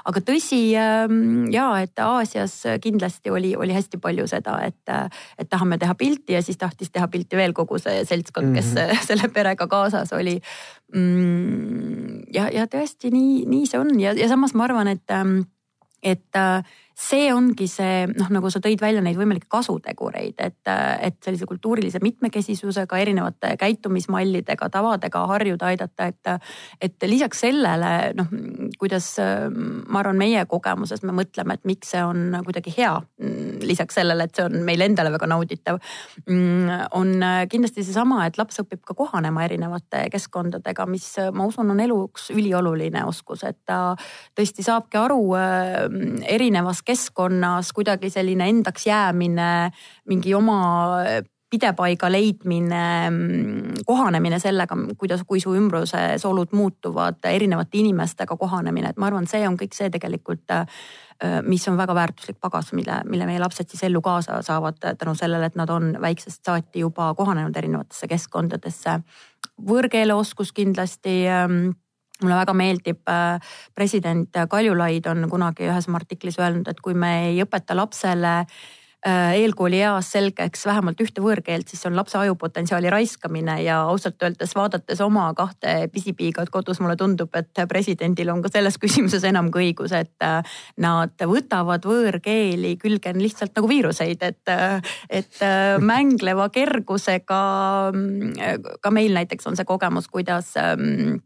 [0.09, 5.79] aga tõsi ähm, ja et Aasias kindlasti oli, oli hästi palju seda, et, et tahame
[5.79, 9.18] teha pilti ja siis tahtis teha pilti veel kogu see seltskond, kes mm -hmm.
[9.19, 10.39] Selle perega kaasas oli
[10.95, 12.29] mm,.
[12.35, 15.41] ja, ja tõesti nii, nii see on ja, ja samas ma arvan, et, ähm,
[16.03, 16.63] et äh,
[16.99, 20.71] see ongi see noh, nagu sa tõid välja neid võimalikke kasutegureid, et,
[21.07, 26.49] et sellise kultuurilise mitmekesisusega, erinevate käitumismallidega, tavadega harjuda, aidata, et,
[26.83, 28.33] et lisaks sellele noh,
[28.81, 32.97] kuidas ma arvan, meie kogemuses me mõtleme, et miks see on kuidagi hea.
[33.63, 35.79] lisaks sellele, et see on meile endale väga nauditav,
[36.99, 37.15] on
[37.51, 43.05] kindlasti seesama, et laps õpib ka kohanema erinevate keskkondadega, mis ma usun, on eluks ülioluline
[43.07, 43.95] oskus, et ta
[44.35, 45.23] tõesti saabki aru
[46.27, 49.51] erinevast keskkonnas kuidagi selline endaks jäämine,
[50.09, 50.61] mingi oma
[51.51, 52.83] pidepaiga leidmine,
[53.87, 59.47] kohanemine sellega, kuidas, kui su ümbruses olud muutuvad, erinevate inimestega kohanemine, et ma arvan, see
[59.49, 60.45] on kõik see tegelikult,
[61.49, 65.49] mis on väga väärtuslik pagas, mille, mille meie lapsed siis ellu kaasa saavad tänu sellele,
[65.49, 69.01] et nad on väiksest saati juba kohanenud erinevatesse keskkondadesse.
[69.69, 71.25] võõrkeeleoskus kindlasti
[72.23, 73.39] mulle väga meeldib, äh,
[73.75, 79.37] president Kaljulaid on kunagi ühes oma artiklis öelnud, et kui me ei õpeta lapsele äh,
[79.39, 84.57] eelkooli eas selgeks vähemalt ühte võõrkeelt, siis see on lapse ajupotentsiaali raiskamine ja ausalt öeldes
[84.59, 89.69] vaadates oma kahte pisipiigat kodus, mulle tundub, et presidendil on ka selles küsimuses enam kui
[89.69, 94.55] õigus, et äh, nad võtavad võõrkeeli külge lihtsalt nagu viiruseid, et,
[95.09, 95.47] et
[95.93, 97.41] mängleva kergusega.
[97.95, 101.21] Mm, ka meil näiteks on see kogemus, kuidas mm,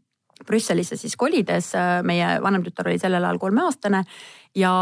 [0.47, 4.03] Brüsselisse siis kolides, äh, meie vanem tütar oli sellel ajal kolmeaastane
[4.55, 4.73] ja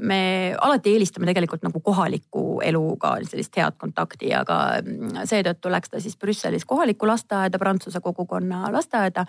[0.00, 0.20] me
[0.58, 6.18] alati eelistame tegelikult nagu kohaliku eluga sellist head kontakti, aga mm, seetõttu läks ta siis
[6.18, 9.26] Brüsselis kohalikku lasteaeda, prantsuse kogukonna lasteaeda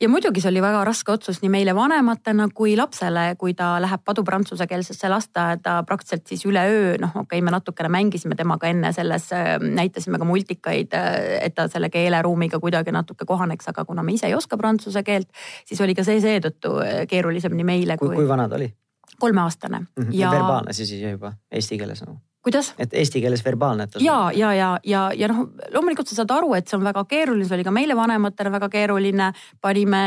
[0.00, 4.02] ja muidugi see oli väga raske otsus nii meile vanematena kui lapsele, kui ta läheb
[4.04, 9.28] padu prantsusekeelsesse lasteaeda praktiliselt siis üleöö, noh okei okay,, me natukene mängisime temaga enne selles,
[9.60, 10.96] näitasime ka multikaid,
[11.40, 15.28] et ta selle keeleruumiga kuidagi natuke kohaneks, aga kuna me ise ei oska prantsuse keelt,
[15.68, 16.78] siis oli ka see seetõttu
[17.10, 18.14] keerulisem nii meile kui.
[18.16, 18.72] kui vana ta oli?
[19.20, 20.04] kolmeaastane mm.
[20.04, 20.16] -hmm.
[20.16, 22.72] ja verbaalne siis juba eesti keeles nagu kuidas?
[22.80, 23.86] et eesti keeles verbaalne.
[24.00, 27.44] ja, ja, ja, ja, ja noh, loomulikult sa saad aru, et see on väga keeruline,
[27.44, 29.30] see oli ka meile vanematele väga keeruline.
[29.60, 30.00] panime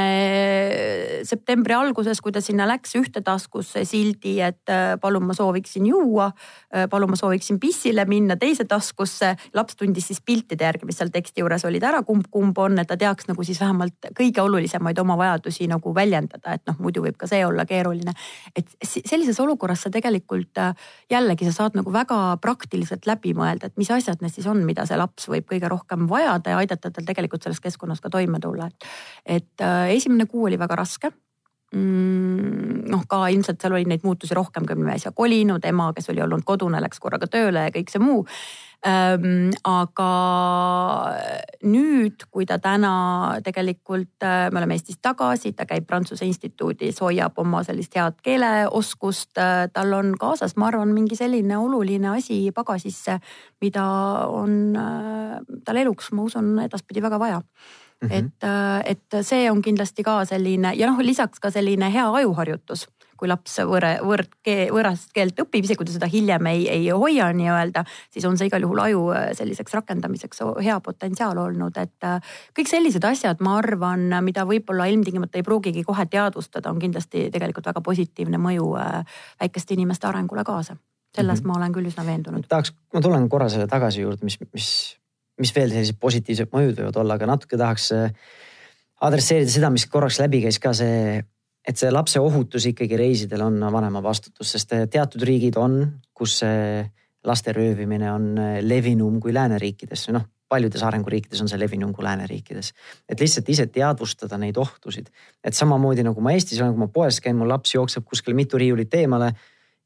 [1.29, 6.31] septembri alguses, kui ta sinna läks, ühte taskusse sildi, et äh, palun, ma sooviksin juua.
[6.73, 9.35] Äh, palun, ma sooviksin pissile minna teise taskusse.
[9.53, 12.89] laps tundis siis piltide järgi, mis seal teksti juures olid ära, kumb, kumb on, et
[12.89, 17.17] ta teaks nagu siis vähemalt kõige olulisemaid oma vajadusi nagu väljendada, et noh, muidu võib
[17.19, 18.13] ka see olla keeruline.
[18.55, 20.57] et sellises olukorras sa tegelikult
[21.11, 24.85] jällegi sa saad nagu väga praktiliselt läbi mõelda, et mis asjad need siis on, mida
[24.89, 28.69] see laps võib kõige rohkem vajada ja aidata tal tegelikult selles keskkonnas ka toime tulla.
[29.25, 31.13] et äh, esimene kuu oli väga raske
[31.73, 36.11] mm, noh, ka ilmselt seal oli neid muutusi rohkem, kui me äsja kolinud, ema, kes
[36.13, 38.23] oli olnud kodune, läks korraga tööle ja kõik see muu
[38.87, 39.51] ähm,.
[39.63, 40.09] aga
[41.63, 42.93] nüüd, kui ta täna
[43.45, 49.39] tegelikult, äh, me oleme Eestis tagasi, ta käib Prantsuse instituudis, hoiab oma sellist head keeleoskust
[49.39, 49.67] äh,.
[49.73, 53.19] tal on kaasas, ma arvan, mingi selline oluline asi pagasisse,
[53.63, 53.85] mida
[54.27, 57.41] on äh, tal eluks, ma usun, edaspidi väga vaja
[58.03, 58.17] Mm -hmm.
[58.17, 62.87] et, äh, et see on kindlasti ka selline ja noh, lisaks ka selline hea ajuharjutus
[63.23, 67.29] kui laps võõra, võõrt, võõrast keelt õpib, isegi kui ta seda hiljem ei, ei hoia
[67.31, 72.33] nii-öelda, siis on see igal juhul aju äh, selliseks rakendamiseks hea potentsiaal olnud, et äh,
[72.57, 77.71] kõik sellised asjad, ma arvan, mida võib-olla ilmtingimata ei pruugigi kohe teadvustada, on kindlasti tegelikult
[77.71, 78.73] väga positiivne mõju
[79.39, 80.75] väikeste inimeste arengule kaasa.
[81.15, 81.47] selles mm -hmm.
[81.47, 82.45] ma olen küll üsna veendunud.
[82.49, 84.97] tahaks, ma tulen korra selle tagasi juurde, mis, mis,
[85.39, 87.91] mis veel sellised positiivsed mõjud võivad olla, aga natuke tahaks
[89.03, 91.21] adresseerida seda, mis korraks läbi käis ka see
[91.63, 95.79] et see lapse ohutus ikkagi reisidel on vanema vastutus, sest teatud riigid on,
[96.13, 96.83] kus see
[97.23, 98.25] laste röövimine on
[98.67, 102.73] levinum kui lääneriikides, noh paljudes arenguriikides on see levinum kui lääneriikides.
[103.09, 105.09] et lihtsalt ise teadvustada neid ohtusid,
[105.43, 108.59] et samamoodi nagu ma Eestis olen, kui ma poes käin, mul laps jookseb kuskile mitu
[108.61, 109.31] riiulit eemale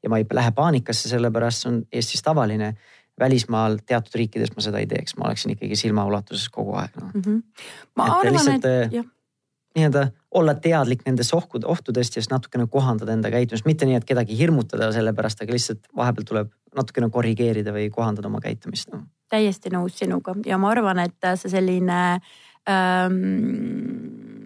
[0.02, 2.74] ja ma ei lähe paanikasse, sellepärast see on Eestis tavaline
[3.20, 7.10] välismaal teatud riikides ma seda ei teeks, ma oleksin ikkagi silmaulatuses kogu aeg no..
[7.14, 7.42] Mm -hmm.
[7.96, 9.06] ma et arvan, lihtsalt, et jah.
[9.76, 14.04] nii-öelda olla teadlik nendest ohkud, ohtudest ja siis natukene kohandada enda käitumist, mitte nii, et
[14.04, 19.02] kedagi hirmutada selle pärast, aga lihtsalt vahepeal tuleb natukene korrigeerida või kohandada oma käitumist no..
[19.28, 20.36] täiesti nõus sinuga.
[20.46, 22.20] Ja ma arvan, et see selline
[22.68, 24.37] ähm,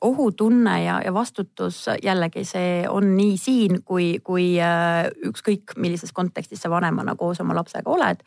[0.00, 6.62] ohutunne ja, ja vastutus jällegi see on nii siin, kui, kui äh, ükskõik millises kontekstis
[6.62, 8.22] sa vanemana koos oma lapsega oled.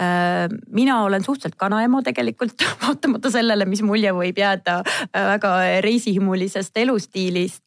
[0.00, 5.52] Äh, mina olen suhteliselt kanaema tegelikult, vaatamata sellele, mis mulje võib jääda äh, väga
[5.86, 7.62] reisihimulisest elustiilist.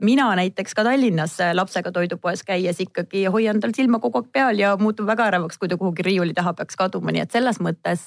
[0.00, 4.70] mina näiteks ka Tallinnas lapsega toidupoes käies ikkagi hoian tal silma kogu aeg peal ja
[4.80, 8.06] muutun väga ärevaks, kui ta kuhugi riiuli taha peaks kaduma, nii et selles mõttes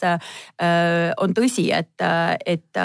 [1.21, 2.01] on tõsi, et,
[2.45, 2.81] et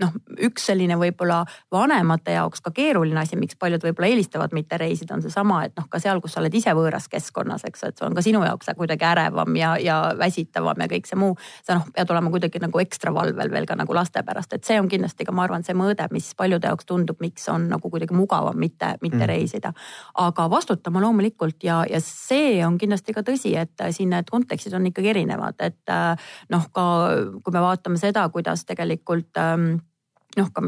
[0.00, 0.16] noh,
[0.48, 5.22] üks selline võib-olla vanemate jaoks ka keeruline asi, miks paljud võib-olla eelistavad mitte reisida, on
[5.22, 8.16] seesama, et noh, ka seal, kus sa oled ise võõras keskkonnas, eks, et see on
[8.16, 11.36] ka sinu jaoks kuidagi ärevam ja, ja väsitavam ja kõik see muu.
[11.66, 14.78] sa noh, pead olema kuidagi nagu ekstra valvel veel ka nagu laste pärast, et see
[14.80, 18.14] on kindlasti ka, ma arvan, see mõõde, mis paljude jaoks tundub, miks on nagu kuidagi
[18.16, 19.28] mugavam mitte, mitte mm.
[19.30, 19.72] reisida.
[20.14, 24.86] aga vastutama loomulikult ja, ja see on kindlasti ka tõsi, et siin need kontekstid on
[24.90, 25.96] ikkagi erinevad, et
[26.52, 26.86] noh, ka
[27.42, 29.76] kui me vaatame seda, kuidas tegelikult ähm,
[30.36, 30.62] noh, ka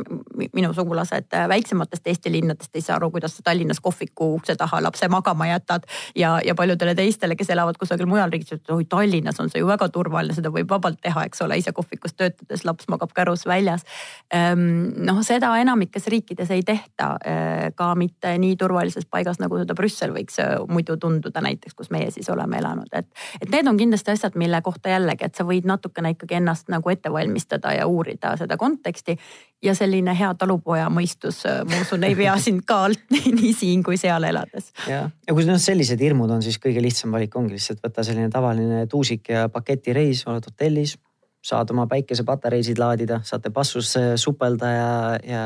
[0.54, 4.80] minu sugulased äh, väiksematest Eesti linnadest ei saa aru, kuidas sa Tallinnas kohviku ukse taha
[4.82, 5.84] lapse magama jätad.
[6.16, 9.68] ja, ja paljudele teistele, kes elavad kusagil mujal riigis, et oi Tallinnas on see ju
[9.68, 13.84] väga turvaline, seda võib vabalt teha, eks ole, ise kohvikus töötades laps magab kärus väljas.
[14.34, 19.76] Ehm, noh, seda enamikes riikides ei tehta äh, ka mitte nii turvalises paigas, nagu seda
[19.76, 23.10] Brüssel võiks äh, muidu tunduda näiteks, kus meie siis oleme elanud, et.
[23.40, 26.90] et need on kindlasti asjad, mille kohta jällegi, et sa võid natukene ikkagi ennast nagu
[26.90, 29.18] ette valmistada ja uurida seda konteksti
[29.62, 33.82] ja selline hea talupoja mõistus, äh, ma usun, ei vea sind ka alt nii, siin
[33.86, 34.70] kui seal elades.
[34.90, 38.30] ja, ja kui noh, sellised hirmud on, siis kõige lihtsam valik ongi lihtsalt võtta selline
[38.32, 40.96] tavaline tuusik ja paketireis, oled hotellis,
[41.48, 44.88] saad oma päikesepatareisid laadida, saate passus supelda ja,
[45.22, 45.42] ja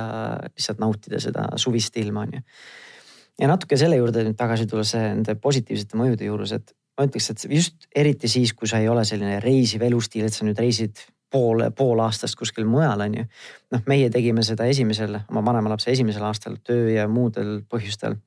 [0.51, 2.45] lihtsalt nautida seda suvist ilma, on ju.
[3.43, 7.45] ja natuke selle juurde nüüd tagasi tulles nende positiivsete mõjude juures, et ma ütleks, et
[7.49, 11.01] just eriti siis, kui sa ei ole selline reisiv elustiil, et sa nüüd reisid
[11.33, 13.25] pool, pool aastast kuskil mujal, on ju.
[13.75, 18.19] noh, meie tegime seda esimesel, oma vanema lapse esimesel aastal töö ja muudel põhjustel.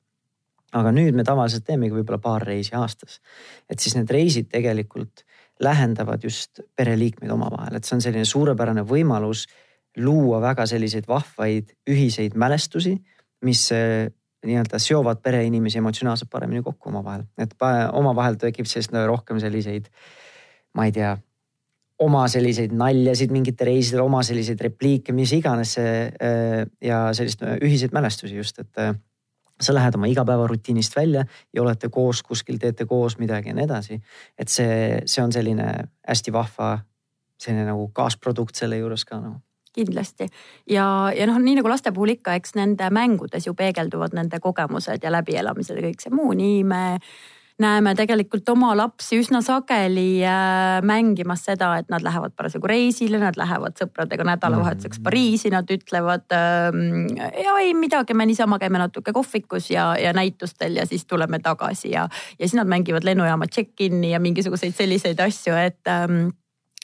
[0.76, 3.20] aga nüüd me tavaliselt teemegi võib-olla paar reisi aastas.
[3.70, 5.24] et siis need reisid tegelikult
[5.62, 9.46] lähendavad just pereliikmeid omavahel, et see on selline suurepärane võimalus
[9.96, 12.96] luua väga selliseid vahvaid ühiseid mälestusi,
[13.44, 14.10] mis eh,
[14.46, 17.54] nii-öelda seovad pereinimesi emotsionaalselt paremini kokku omavahel, et
[17.92, 19.88] omavahel tekib siis rohkem selliseid,
[20.76, 21.16] ma ei tea
[22.02, 27.56] oma selliseid naljasid mingitel reisidel, oma selliseid repliike, mis iganes see äh, ja sellist äh,
[27.64, 28.92] ühiseid mälestusi just, et äh,
[29.60, 34.00] sa lähed oma igapäevarutiinist välja ja olete koos kuskil, teete koos midagi ja nii edasi.
[34.38, 35.72] et see, see on selline
[36.08, 36.76] hästi vahva
[37.40, 39.40] selline nagu kaasprodukt selle juures ka nagu
[39.76, 40.28] kindlasti
[40.72, 45.04] ja, ja noh, nii nagu laste puhul ikka, eks nende mängudes ju peegelduvad nende kogemused
[45.04, 46.82] ja läbielamised ja kõik see muu, nii me
[47.62, 53.38] näeme tegelikult oma lapsi üsna sageli äh, mängimas seda, et nad lähevad parasjagu reisile, nad
[53.38, 55.06] lähevad sõpradega nädalavahetuseks mm.
[55.06, 60.76] Pariisi, nad ütlevad ähm, ja ei midagi, me niisama käime natuke kohvikus ja, ja näitustel
[60.76, 65.56] ja siis tuleme tagasi ja, ja siis nad mängivad lennujaama check-in'i ja mingisuguseid selliseid asju,
[65.56, 66.28] et ähm,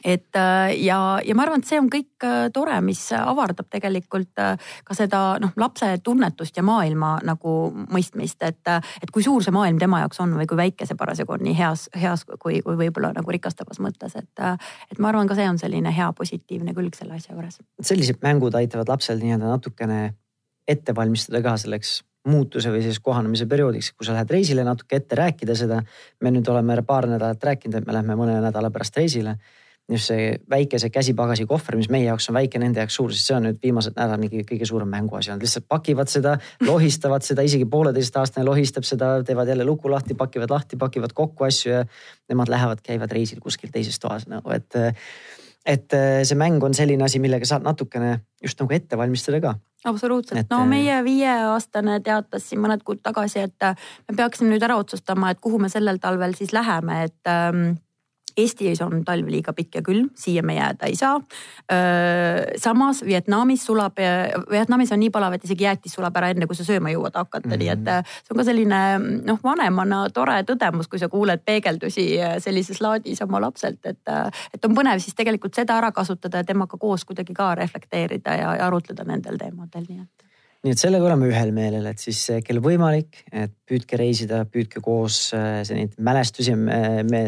[0.04, 4.40] et äh, ja, ja ma arvan, et see on kõik äh, tore, mis avardab tegelikult
[4.42, 7.54] äh, ka seda noh, lapse tunnetust ja maailma nagu
[7.92, 11.36] mõistmist, et, et kui suur see maailm tema jaoks on või kui väike see parasjagu
[11.36, 14.44] on nii heas, heas kui, kui võib-olla nagu rikastavas mõttes, et,
[14.90, 17.60] et ma arvan, ka see on selline hea positiivne külg selle asja juures.
[17.82, 20.00] sellised mängud aitavad lapsel nii-öelda natukene
[20.68, 22.00] ette valmistada ka selleks
[22.30, 25.80] muutuse või siis kohanemise perioodiks, kui sa lähed reisile natuke ette rääkida seda.
[26.22, 29.38] me nüüd oleme paar nädalat rääkinud, et me lähme mõne nädala pärast reisile
[29.96, 33.36] just see väikese käsipagasi kohver, mis meie jaoks on väike, nende jaoks suur, sest see
[33.36, 37.68] on nüüd viimased nädalad mingi kõige suurem mänguasi olnud, lihtsalt pakivad seda, lohistavad seda, isegi
[37.70, 41.84] pooleteistaastane lohistab seda, teevad jälle luku lahti, pakivad lahti, pakivad kokku asju ja
[42.32, 44.82] nemad lähevad, käivad reisil kuskil teises toas nagu, et.
[45.62, 45.94] et
[46.26, 49.52] see mäng on selline asi, millega saad natukene just nagu ette valmistada ka
[49.84, 53.68] absoluutselt, no meie viieaastane teatas siin mõned kuud tagasi, et
[54.08, 57.76] me peaksime nüüd ära otsustama, et kuhu me sellel talvel siis läheme, et ähm,
[58.36, 61.20] Eestis on talv liiga pikk ja külm, siia me jääda ei saa.
[62.58, 63.98] samas Vietnamis sulab,
[64.50, 67.48] Vietnamis on nii palav, et isegi jäätis sulab ära enne, kui sa sööma jõuad hakata
[67.48, 67.58] mm, -hmm.
[67.58, 68.10] nii et mhm.
[68.24, 68.80] see on ka selline
[69.26, 74.02] noh, vanemana tore tõdemus, kui sa kuuled peegeldusi sellises laadis oma lapselt, et,
[74.54, 78.56] et on põnev siis tegelikult seda ära kasutada ja temaga koos kuidagi ka reflekteerida ja,
[78.56, 80.31] ja arutleda nendel teemadel, nii et
[80.62, 85.32] nii et sellega oleme ühel meelel, et siis kel võimalik, et püüdke reisida, püüdke koos
[85.34, 87.22] neid mälestusi me, me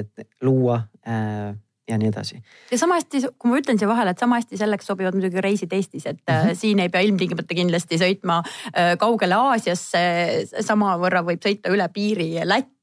[0.45, 1.55] luua Äh,
[1.89, 2.39] ja nii edasi.
[2.71, 5.73] ja sama hästi, kui ma ütlen siia vahele, et sama hästi selleks sobivad muidugi reisid
[5.77, 6.55] Eestis, et mm -hmm.
[6.57, 10.01] siin ei pea ilmtingimata kindlasti sõitma äh, kaugele Aasiasse.
[10.61, 12.74] samavõrra võib sõita üle piiri Lätti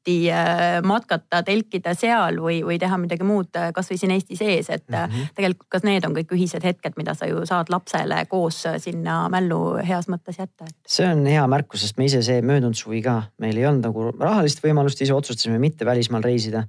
[0.87, 5.33] matkata, telkida seal või, või teha midagi muud kasvõi siin Eesti sees, et mm -hmm.
[5.37, 9.77] tegelikult ka need on kõik ühised hetked, mida sa ju saad lapsele koos sinna mällu
[9.87, 10.65] heas mõttes jätta.
[10.87, 14.11] see on hea märkus, sest me ise see möödunud suvi ka, meil ei olnud nagu
[14.19, 16.65] rahalist võimalust, ise otsustasime mitte välismaal reisida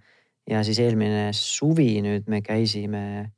[0.50, 3.30] ja siis eelmine suvi nüüd me käisime,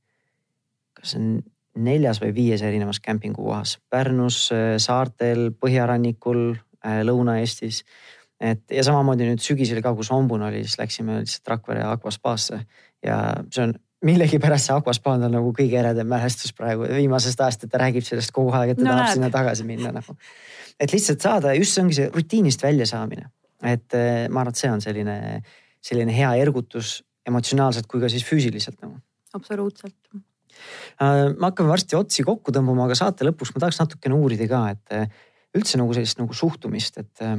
[0.94, 1.42] kas on
[1.74, 6.54] neljas või viies erinevas kämpingukohas Pärnus, äh, saartel, põhjarannikul,
[6.84, 7.82] äh, Lõuna-Eestis.
[8.44, 12.60] Et ja samamoodi nüüd sügisel ka, kus Ombun oli, siis läksime lihtsalt Rakvere Aquaspaasse
[13.04, 17.72] ja see on millegipärast see Aquaspa on nagu kõige eredam mälestus praegu viimasest ajast, et
[17.72, 19.16] ta räägib sellest kogu aeg, et ta no, tahab näed.
[19.16, 20.16] sinna tagasi minna nagu.
[20.80, 23.30] et lihtsalt saada, just see ongi see rutiinist väljasaamine.
[23.64, 25.18] et äh, ma arvan, et see on selline
[25.84, 28.98] selline hea ergutus emotsionaalselt kui ka siis füüsiliselt nagu.
[29.34, 34.48] absoluutselt äh, me hakkame varsti otsi kokku tõmbama, aga saate lõpuks ma tahaks natukene uurida
[34.50, 35.22] ka, et äh,
[35.56, 37.38] üldse nagu sellist nagu suhtumist, et äh,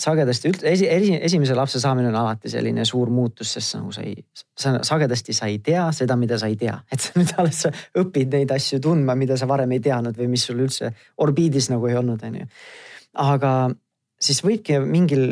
[0.00, 4.04] sagedasti üldse esi, esi, esimese lapse saamine on alati selline suur muutus, sest nagu sa
[4.06, 4.16] ei,
[4.56, 7.72] sa sagedasti sa ei tea seda, mida sa ei tea, et sa nüüd alles sa
[8.00, 11.90] õpid neid asju tundma, mida sa varem ei teadnud või mis sul üldse orbiidis nagu
[11.90, 12.48] ei olnud, onju.
[13.26, 13.52] aga
[14.20, 15.28] siis võibki mingil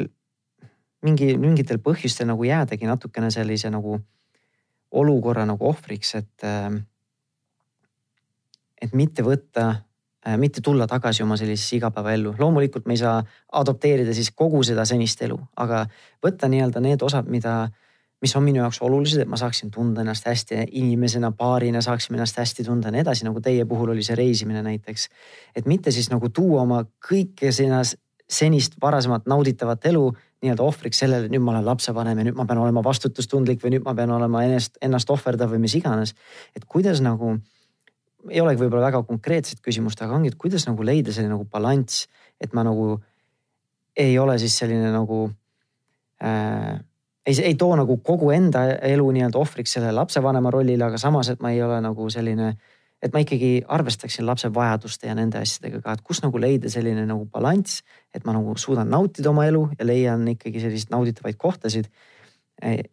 [1.05, 3.99] mingi, mingitel põhjustel nagu jäädagi natukene sellise nagu
[4.91, 6.49] olukorra nagu ohvriks, et.
[8.79, 9.73] Et mitte võtta,
[10.37, 12.35] mitte tulla tagasi oma sellisesse igapäevaellu.
[12.39, 15.87] loomulikult me ei saa adopteerida siis kogu seda senist elu, aga
[16.27, 17.69] võtta nii-öelda need osad, mida,
[18.23, 22.37] mis on minu jaoks olulised, et ma saaksin tunda ennast hästi inimesena, paarina saaksime ennast
[22.39, 25.09] hästi tunda ja nii edasi, nagu teie puhul oli see reisimine näiteks.
[25.57, 27.83] et mitte siis nagu tuua oma kõike sinna
[28.29, 30.11] senist varasemat nauditavat elu
[30.43, 33.75] nii-öelda ohvriks sellele, et nüüd ma olen lapsevanem ja nüüd ma pean olema vastutustundlik või
[33.75, 36.15] nüüd ma pean olema ennast, ennast ohverdav või mis iganes.
[36.57, 37.39] et kuidas nagu,
[38.31, 42.09] ei olegi võib-olla väga konkreetset küsimust, aga ongi, et kuidas nagu leida selline nagu balanss,
[42.41, 42.97] et ma nagu
[43.99, 45.25] ei ole siis selline nagu
[46.23, 46.79] äh,
[47.27, 51.43] ei, ei too nagu kogu enda elu nii-öelda ohvriks sellele lapsevanema rollile, aga samas, et
[51.45, 52.55] ma ei ole nagu selline
[53.03, 57.05] et ma ikkagi arvestaksin lapse vajaduste ja nende asjadega ka, et kus nagu leida selline
[57.07, 61.87] nagu balanss, et ma nagu suudan nautida oma elu ja leian ikkagi selliseid nauditavaid kohtasid.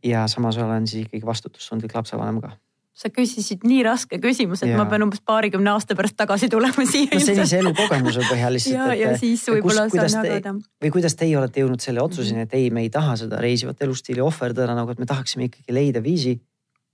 [0.04, 2.52] ja samas olen siis ikkagi vastutustundlik lapsevanem ka
[2.96, 4.80] sa küsisid nii raske küsimuse, et ja.
[4.80, 7.10] ma pean umbes paarikümne aasta pärast tagasi tulema siia.
[7.12, 8.78] no senise elukogemuse põhjal lihtsalt.
[8.80, 10.56] ja, ja siis võib-olla saan jagada.
[10.84, 14.24] või kuidas teie olete jõudnud selle otsuseni, et ei, me ei taha seda reisivat elustiili
[14.24, 16.38] ohverdada, nagu et me tahaksime ikkagi leida viisi,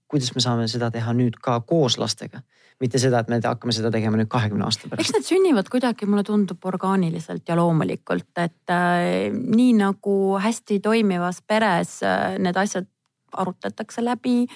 [0.10, 2.42] kuidas me saame seda teha nüüd ka koos lastega
[2.82, 5.06] mitte seda, et me hakkame seda tegema nüüd kahekümne aasta pärast.
[5.06, 11.44] eks need sünnivad kuidagi, mulle tundub orgaaniliselt ja loomulikult, et äh, nii nagu hästi toimivas
[11.46, 12.90] peres äh, need asjad
[13.32, 14.48] arutatakse läbi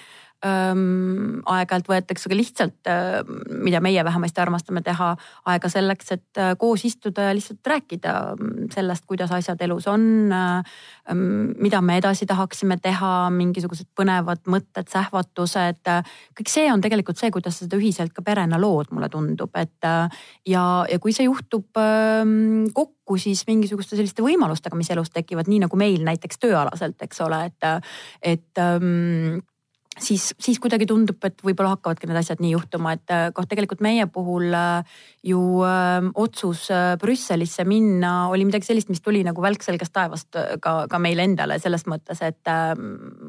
[0.44, 2.88] aeg-ajalt võetakse ka lihtsalt,
[3.64, 5.14] mida meie vähemasti armastame teha,
[5.48, 8.12] aega selleks, et koos istuda ja lihtsalt rääkida
[8.74, 10.28] sellest, kuidas asjad elus on.
[11.56, 15.82] mida me edasi tahaksime teha, mingisugused põnevad mõtted, sähvatused.
[16.36, 19.88] kõik see on tegelikult see, kuidas seda ühiselt ka perena lood, mulle tundub, et
[20.46, 21.72] ja, ja kui see juhtub
[22.74, 27.44] kokku siis mingisuguste selliste võimalustega, mis elus tekivad, nii nagu meil näiteks tööalaselt, eks ole,
[27.48, 28.64] et, et
[30.00, 34.06] siis, siis kuidagi tundub, et võib-olla hakkavadki need asjad nii juhtuma, et noh, tegelikult meie
[34.12, 36.68] puhul äh, ju öö, otsus
[37.00, 41.58] Brüsselisse minna oli midagi sellist, mis tuli nagu välk selgest taevast ka, ka meile endale
[41.62, 43.25] selles mõttes, et öö,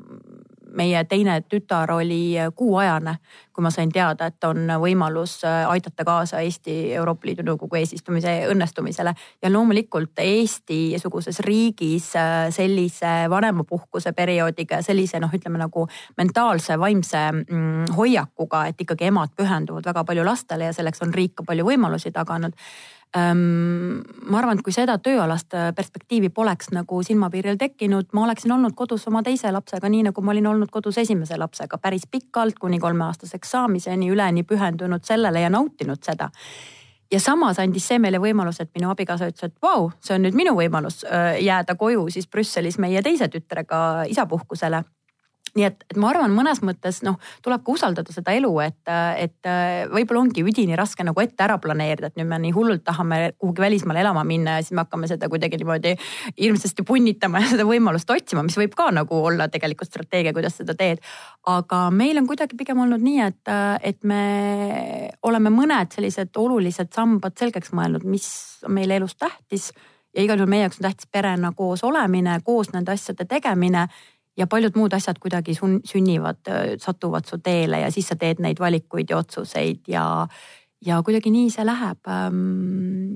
[0.77, 3.17] meie teine tütar oli kuuajane,
[3.53, 9.13] kui ma sain teada, et on võimalus aidata kaasa Eesti Euroopa Liidu Nõukogu eesistumise õnnestumisele.
[9.41, 12.11] ja loomulikult Eesti-suguses riigis
[12.49, 15.87] sellise vanemapuhkuse perioodiga ja sellise noh, ütleme nagu
[16.17, 21.35] mentaalse, vaimse mm, hoiakuga, et ikkagi emad pühenduvad väga palju lastele ja selleks on riik
[21.35, 22.53] ka palju võimalusi taganud
[23.15, 28.75] ma arvan, et kui seda tööalast äh, perspektiivi poleks nagu silmapiiril tekkinud, ma oleksin olnud
[28.75, 32.79] kodus oma teise lapsega, nii nagu ma olin olnud kodus esimese lapsega päris pikalt, kuni
[32.79, 36.29] kolmeaastaseks saamiseni, üleni pühendunud sellele ja nautinud seda.
[37.11, 40.35] Ja samas andis see meile võimaluse, et minu abikaasa ütles, et vau, see on nüüd
[40.35, 44.83] minu võimalus äh, jääda koju siis Brüsselis meie teise tütrega isapuhkusele
[45.57, 49.49] nii et, et ma arvan, mõnes mõttes noh, tuleb ka usaldada seda elu, et, et
[49.91, 53.63] võib-olla ongi üdini raske nagu ette ära planeerida, et nüüd me nii hullult tahame kuhugi
[53.63, 55.95] välismaale elama minna ja siis me hakkame seda kuidagi niimoodi
[56.37, 60.77] hirmsasti punnitama ja seda võimalust otsima, mis võib ka nagu olla tegelikult strateegia, kuidas seda
[60.77, 61.03] teed.
[61.47, 64.23] aga meil on kuidagi pigem olnud nii, et, et me
[65.27, 68.27] oleme mõned sellised olulised sambad selgeks mõelnud, mis
[68.65, 69.71] on meile elus tähtis
[70.15, 73.87] ja igal juhul meie jaoks on tähtis perena koos olemine, koos nende asjade tegemine
[74.37, 76.39] ja paljud muud asjad kuidagi sünnivad,
[76.81, 80.05] satuvad su teele ja siis sa teed neid valikuid ja otsuseid ja,
[80.85, 81.99] ja kuidagi nii see läheb.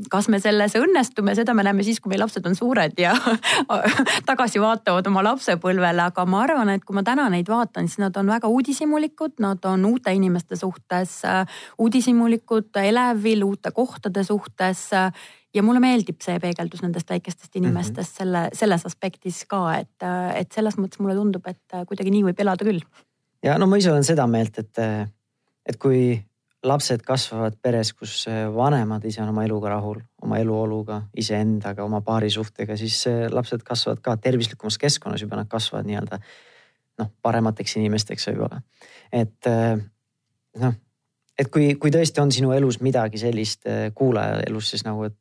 [0.10, 3.14] kas me selles õnnestume, seda me näeme siis, kui meie lapsed on suured ja
[4.30, 8.18] tagasi vaatavad oma lapsepõlvele, aga ma arvan, et kui ma täna neid vaatan, siis nad
[8.18, 11.22] on väga uudishimulikud, nad on uute inimeste suhtes
[11.78, 14.90] uudishimulikud, elevil uute kohtade suhtes
[15.56, 18.18] ja mulle meeldib see peegeldus nendest väikestest inimestest mm -hmm.
[18.18, 22.66] selle, selles aspektis ka, et, et selles mõttes mulle tundub, et kuidagi nii võib elada
[22.66, 22.82] küll.
[23.44, 24.78] ja no ma ise olen seda meelt, et,
[25.66, 26.22] et kui
[26.64, 28.26] lapsed kasvavad peres, kus
[28.56, 34.18] vanemad ise on oma eluga rahul, oma eluoluga, iseendaga, oma paarisuhtega, siis lapsed kasvavad ka
[34.18, 36.20] tervislikumas keskkonnas juba, nad kasvavad nii-öelda
[37.00, 38.62] noh, paremateks inimesteks võib-olla.
[39.12, 39.50] et
[40.62, 40.76] noh,
[41.42, 43.68] et kui, kui tõesti on sinu elus midagi sellist
[43.98, 45.18] kuulaja elus siis nagu, et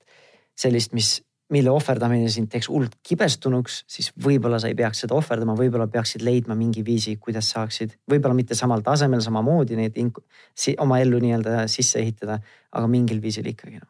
[0.60, 1.14] sellist, mis,
[1.50, 6.22] mille ohverdamine sind teeks hullult kibestunuks, siis võib-olla sa ei peaks seda ohverdama, võib-olla peaksid
[6.26, 9.98] leidma mingi viisi, kuidas saaksid, võib-olla mitte samal tasemel samamoodi neid
[10.54, 12.38] si oma ellu nii-öelda sisse ehitada,
[12.70, 13.88] aga mingil viisil ikkagi no..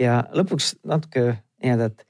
[0.00, 1.28] ja lõpuks natuke
[1.62, 2.04] nii-öelda, et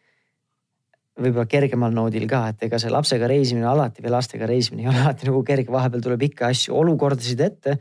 [1.19, 5.03] võib-olla kergemal noodil ka, et ega see lapsega reisimine alati või lastega reisimine ei ole
[5.03, 7.79] alati nagu kerge, vahepeal tuleb ikka asju, olukordasid ette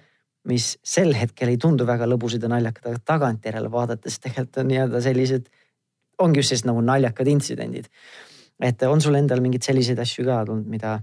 [0.47, 5.01] mis sel hetkel ei tundu väga lõbusad ja naljakad, aga tagantjärele vaadates tegelikult on nii-öelda
[5.03, 5.49] sellised
[6.23, 7.87] ongi just sellised nagu naljakad intsidendid.
[8.61, 10.95] et on sul endal mingeid selliseid asju ka tulnud, mida,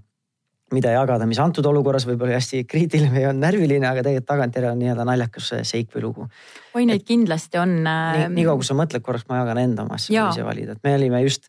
[0.74, 4.80] mida jagada, mis antud olukorras võib-olla hästi kriitiline või on närviline, aga tegelikult tagantjärele on
[4.82, 6.26] nii-öelda naljakas seik või lugu.
[6.74, 7.76] oi, neid kindlasti on.
[7.84, 10.82] nii, nii kaua, kui sa mõtled korraks, ma jagan enda oma asju, ise valida, et
[10.82, 11.46] me olime just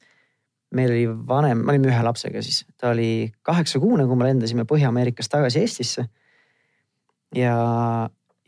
[0.75, 5.31] meil oli vanem, me olime ühe lapsega siis, ta oli kaheksakuune, kui me lendasime Põhja-Ameerikast
[5.31, 6.05] tagasi Eestisse.
[7.35, 7.55] Ja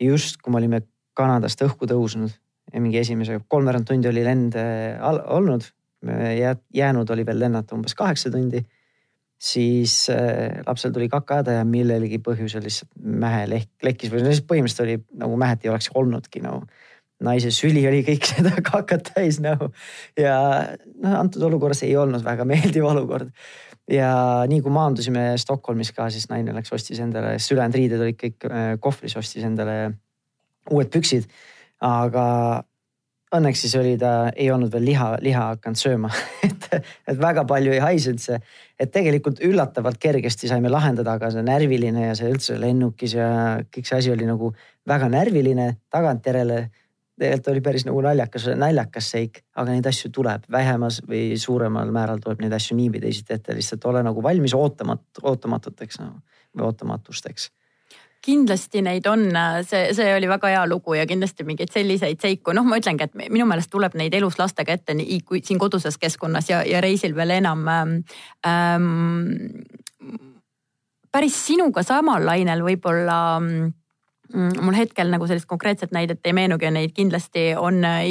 [0.00, 0.82] just, kui me olime
[1.18, 2.34] Kanadast õhku tõusnud
[2.76, 4.98] mingi esimese kolmveerand tundi oli lend äh,
[5.32, 5.64] olnud,
[6.74, 8.60] jäänud oli veel lennata umbes kaheksa tundi.
[9.38, 14.84] siis äh, lapsel tuli kakada ja millelgi põhjusel lihtsalt mähe lehk, lekkis või lihtsalt põhimõtteliselt
[14.84, 16.64] oli nagu mähet ei oleks olnudki nagu
[17.22, 19.70] naise süli oli kõik seda kakat täis nagu
[20.18, 20.38] ja
[21.02, 23.30] noh, antud olukorras ei olnud väga meeldiv olukord.
[23.88, 24.10] Ja
[24.48, 28.48] nii kui maandusime Stockholmis ka, siis naine läks, ostis endale, sest ülejäänud riided olid kõik
[28.50, 29.78] äh, kohvris, ostis endale
[30.68, 31.30] uued püksid
[31.84, 32.24] aga
[33.34, 36.10] õnneks siis oli ta, ei olnud veel liha, liha hakanud sööma
[36.48, 36.68] et,
[37.12, 38.38] et väga palju ei haisenud see.
[38.80, 43.28] et tegelikult üllatavalt kergesti saime lahendada, aga see närviline ja see üldse lennukis ja
[43.68, 44.52] kõik see asi oli nagu
[44.88, 46.68] väga närviline tagantjärele.
[47.18, 52.22] Tegelikult oli päris nagu naljakas, naljakas seik, aga neid asju tuleb vähemas või suuremal määral
[52.22, 56.20] tuleb neid asju nii või teisiti ette, lihtsalt ole nagu valmis ootamat-, ootamatuteks nagu
[56.54, 57.50] või ootamatusteks
[58.24, 59.28] kindlasti neid on,
[59.66, 63.14] see, see oli väga hea lugu ja kindlasti mingeid selliseid seiku, noh, ma ütlengi, et
[63.30, 67.14] minu meelest tuleb neid elus lastega ette nii kui siin koduses keskkonnas ja, ja reisil
[67.16, 68.88] veel enam ähm,.
[71.12, 73.70] päris sinuga samal lainel võib-olla ähm,
[74.36, 78.02] mul hetkel nagu sellist konkreetset näidet ei meenugi ja neid kindlasti on äh,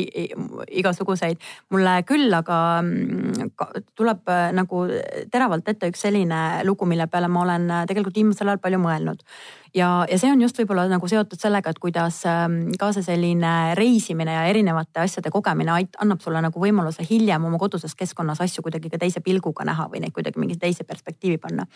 [0.67, 1.37] igasuguseid.
[1.69, 3.51] mulle küll aga mm,
[3.95, 4.85] tuleb äh, nagu
[5.31, 9.21] teravalt ette üks selline lugu, mille peale ma olen äh, tegelikult viimasel ajal palju mõelnud
[9.77, 13.53] ja, ja see on just võib-olla nagu seotud sellega, et kuidas ähm, ka see selline
[13.77, 18.91] reisimine ja erinevate asjade kogemine annab sulle nagu võimaluse hiljem oma koduses keskkonnas asju kuidagi
[18.93, 21.67] ka teise pilguga näha või neid kuidagi mingi teise perspektiivi panna.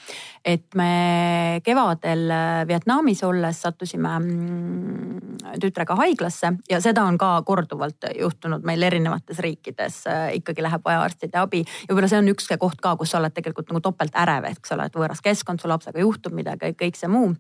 [0.45, 8.09] et me kevadel äh, Vietnamis olles sattusime mm, tütrega haiglasse ja seda on ka korduvalt
[8.17, 10.01] juhtunud meil erinevates riikides.
[10.07, 13.21] Äh, ikkagi läheb vaja arstide abi ja võib-olla see on üks koht ka, kus sa
[13.21, 16.99] oled tegelikult nagu topelt ärev, eks ole, et võõras keskkond, su lapsega juhtub midagi, kõik
[16.99, 17.31] see muu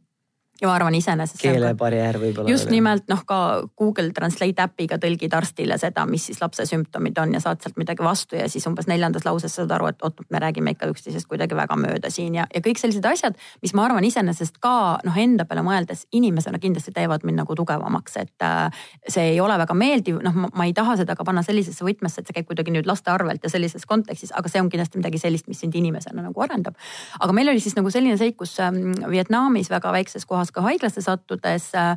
[0.61, 1.41] ja ma arvan iseenesest.
[1.41, 2.49] keelebarjäär võib-olla.
[2.49, 3.37] just nimelt noh, ka
[3.77, 8.05] Google Translate äpiga tõlgid arstile seda, mis siis lapse sümptomid on ja saad sealt midagi
[8.05, 11.57] vastu ja siis umbes neljandas lauses saad aru, et oot, me räägime ikka üksteisest kuidagi
[11.57, 14.75] väga mööda siin ja, ja kõik sellised asjad, mis ma arvan iseenesest ka
[15.07, 19.57] noh, enda peale mõeldes inimesena kindlasti teevad mind nagu tugevamaks, et äh, see ei ole
[19.63, 22.73] väga meeldiv, noh, ma ei taha seda ka panna sellisesse võtmesse, et see käib kuidagi
[22.75, 26.21] nüüd laste arvelt ja sellises kontekstis, aga see on kindlasti midagi sellist, mis sind inimesena
[26.21, 26.77] nagu arendab.
[27.19, 31.01] aga meil oli siis nagu selline seik, kus ähm, Vietnamis väga väikses kohas ka haiglasse
[31.01, 31.95] sattudes äh,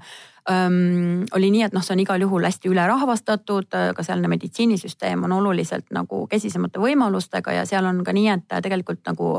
[0.48, 5.86] oli nii, et noh, see on igal juhul hästi ülerahvastatud, ka sealne meditsiinisüsteem on oluliselt
[5.96, 9.30] nagu kesisemate võimalustega ja seal on ka nii, et tegelikult nagu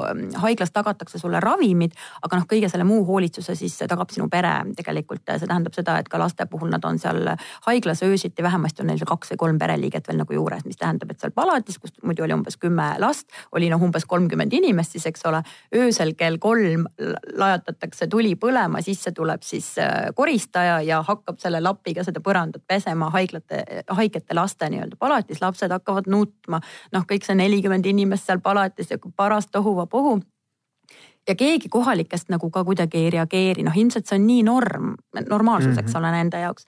[0.42, 1.94] haiglas tagatakse sulle ravimid,
[2.26, 5.22] aga noh, kõige selle muu hoolitsuse siis tagab sinu pere tegelikult.
[5.26, 7.22] see tähendab seda, et ka laste puhul nad on seal
[7.68, 11.22] haiglas öösiti, vähemasti on neil kaks või kolm pereliiget veel nagu juures, mis tähendab, et
[11.22, 15.26] seal palatis, kus muidu oli umbes kümme last, oli noh, umbes kolmkümmend inimest siis, eks
[15.30, 15.44] ole.
[15.76, 16.88] öösel kell kolm
[17.38, 23.10] lajatatakse tuli põlema, sisse tuleb siis äh, koristaja ja hakkab selle lapiga seda põrandat pesema
[23.14, 26.62] haiglate, haigete laste nii-öelda palatis, lapsed hakkavad nutma.
[26.92, 30.20] noh, kõik see nelikümmend inimest seal palatis ja paras tohuvapohu
[31.28, 34.94] ja keegi kohalikest nagu ka kuidagi ei reageeri, noh ilmselt see on nii norm,
[35.30, 35.80] normaalsus mm, -hmm.
[35.80, 36.00] eks mhm.
[36.00, 36.68] ole, nende jaoks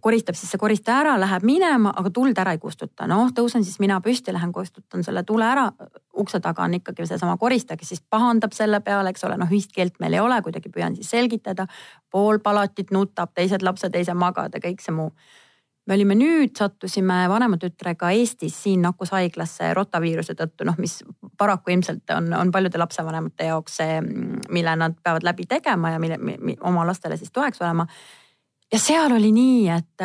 [0.00, 3.06] koristab siis see koristaja ära, läheb minema, aga tuld ära ei kustuta.
[3.08, 5.70] noh, tõusen siis mina püsti, lähen kustutan selle tule ära.
[6.16, 9.72] ukse taga on ikkagi seesama koristaja, kes siis pahandab selle peale, eks ole, noh ühist
[9.72, 11.66] keelt meil ei ole, kuidagi püüan siis selgitada.
[12.10, 15.12] pool palatit nutab, teised lapsed ei saa magada, kõik see muu.
[15.86, 21.02] me olime nüüd, sattusime vanema tütrega Eestis siin nakkushaiglasse rotaviiruse tõttu, noh, mis
[21.38, 24.00] paraku ilmselt on, on paljude lapsevanemate jaoks see,
[24.50, 27.86] mille nad peavad läbi tegema ja mille, mille oma lastele siis toeks olema
[28.76, 30.02] ja seal oli nii, et,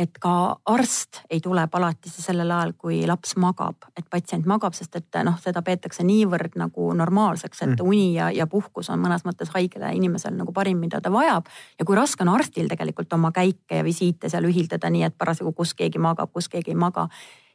[0.00, 4.96] et ka arst ei tule palatisse sellel ajal, kui laps magab, et patsient magab, sest
[4.96, 7.84] et noh, seda peetakse niivõrd nagu normaalseks, et mm.
[7.84, 11.52] uni ja, ja puhkus on mõnes mõttes haigele inimesel nagu parim, mida ta vajab.
[11.78, 15.52] ja kui raske on arstil tegelikult oma käike ja visiite seal ühildada nii, et parasjagu
[15.52, 17.10] kus keegi magab, kus keegi ei maga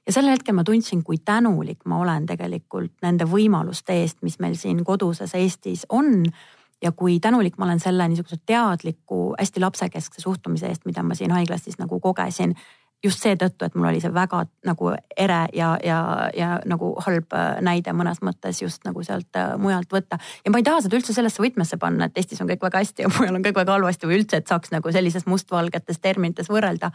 [0.06, 4.54] ja sel hetkel ma tundsin, kui tänulik ma olen tegelikult nende võimaluste eest, mis meil
[4.54, 6.28] siin koduses Eestis on
[6.82, 11.32] ja kui tänulik ma olen selle niisuguse teadliku, hästi lapsekeskse suhtumise eest, mida ma siin
[11.32, 12.56] haiglas siis nagu kogesin
[13.04, 16.00] just seetõttu, et mul oli see väga nagu ere ja, ja,
[16.36, 20.20] ja nagu halb äh, näide mõnes mõttes just nagu sealt äh, mujalt võtta.
[20.44, 23.06] ja ma ei taha seda üldse sellesse võtmesse panna, et Eestis on kõik väga hästi
[23.06, 26.92] ja mujal on kõik väga halvasti või üldse, et saaks nagu sellises mustvalgetes terminites võrrelda.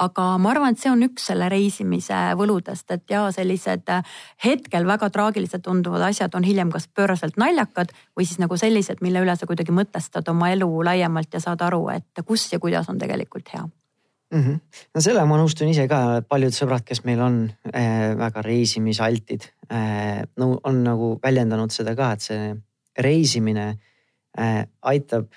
[0.00, 4.88] aga ma arvan, et see on üks selle reisimise võludest, et ja sellised äh, hetkel
[4.88, 9.36] väga traagilised tunduvad asjad on hiljem kas pööraselt naljakad või siis nagu sellised, mille üle
[9.36, 13.52] sa kuidagi mõtestad oma elu laiemalt ja saad aru, et kus ja kuidas on tegelikult
[13.52, 13.68] hea
[14.32, 14.42] mm.
[14.42, 14.58] -hmm.
[14.94, 17.38] no sellega ma nõustun ise ka, paljud sõbrad, kes meil on
[17.74, 22.52] äh, väga reisimisaltid äh,, no on nagu väljendanud seda ka, et see
[22.98, 23.68] reisimine
[24.38, 25.28] äh, aitab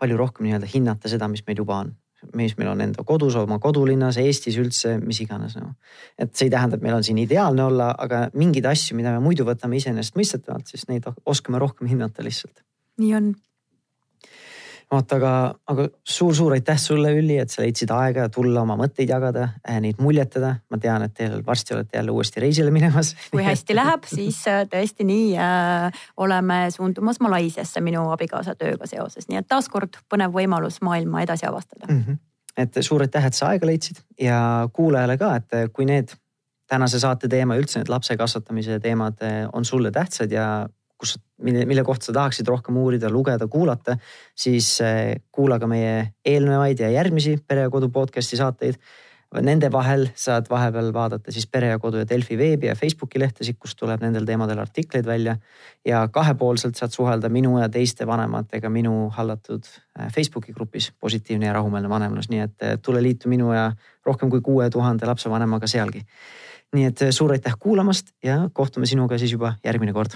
[0.00, 1.96] palju rohkem nii-öelda hinnata seda, mis meil juba on
[2.36, 5.74] mis meil on enda kodus, oma kodulinnas, Eestis üldse, mis iganes no..
[6.20, 9.22] et see ei tähenda, et meil on siin ideaalne olla, aga mingeid asju, mida me
[9.24, 12.60] muidu võtame iseenesestmõistetavalt, siis neid oskame rohkem hinnata lihtsalt.
[13.00, 13.32] nii on
[14.90, 15.32] vaata, aga,
[15.70, 20.00] aga suur-suur aitäh sulle, Ülli, et sa leidsid aega tulla oma mõtteid jagada, äh, neid
[20.02, 20.56] muljetada.
[20.70, 23.14] ma tean, et teil varsti olete jälle uuesti reisile minemas.
[23.32, 29.28] kui hästi läheb, siis äh, tõesti nii äh, oleme suundumas Malaisiasse minu abikaasa tööga seoses,
[29.28, 32.02] nii et taaskord põnev võimalus maailma edasi avastada mm.
[32.06, 32.18] -hmm.
[32.56, 36.16] et suur aitäh, et sa aega leidsid ja kuulajale ka, et kui need
[36.70, 39.22] tänase saate teema, üldse need lapse kasvatamise teemad
[39.52, 40.68] on sulle tähtsad ja
[41.40, 43.96] mille, mille kohta sa tahaksid rohkem uurida, lugeda, kuulata,
[44.34, 48.80] siis eh, kuula ka meie eelnevaid ja järgmisi Pere ja Kodu podcast'i saateid.
[49.46, 53.60] Nende vahel saad vahepeal vaadata siis Pere ja Kodu ja Delfi veebi ja Facebooki lehtesid,
[53.62, 55.36] kus tuleb nendel teemadel artikleid välja.
[55.86, 61.52] ja kahepoolselt saad suhelda minu ja teiste vanematega minu hallatud eh, Facebooki grupis Positiivne ja
[61.52, 63.72] rahumeelne vanemlus, nii et eh, tule liitu minu ja
[64.06, 66.04] rohkem kui kuue tuhande lapsevanemaga sealgi.
[66.74, 70.14] nii et suur aitäh kuulamast ja kohtume sinuga siis juba järgmine kord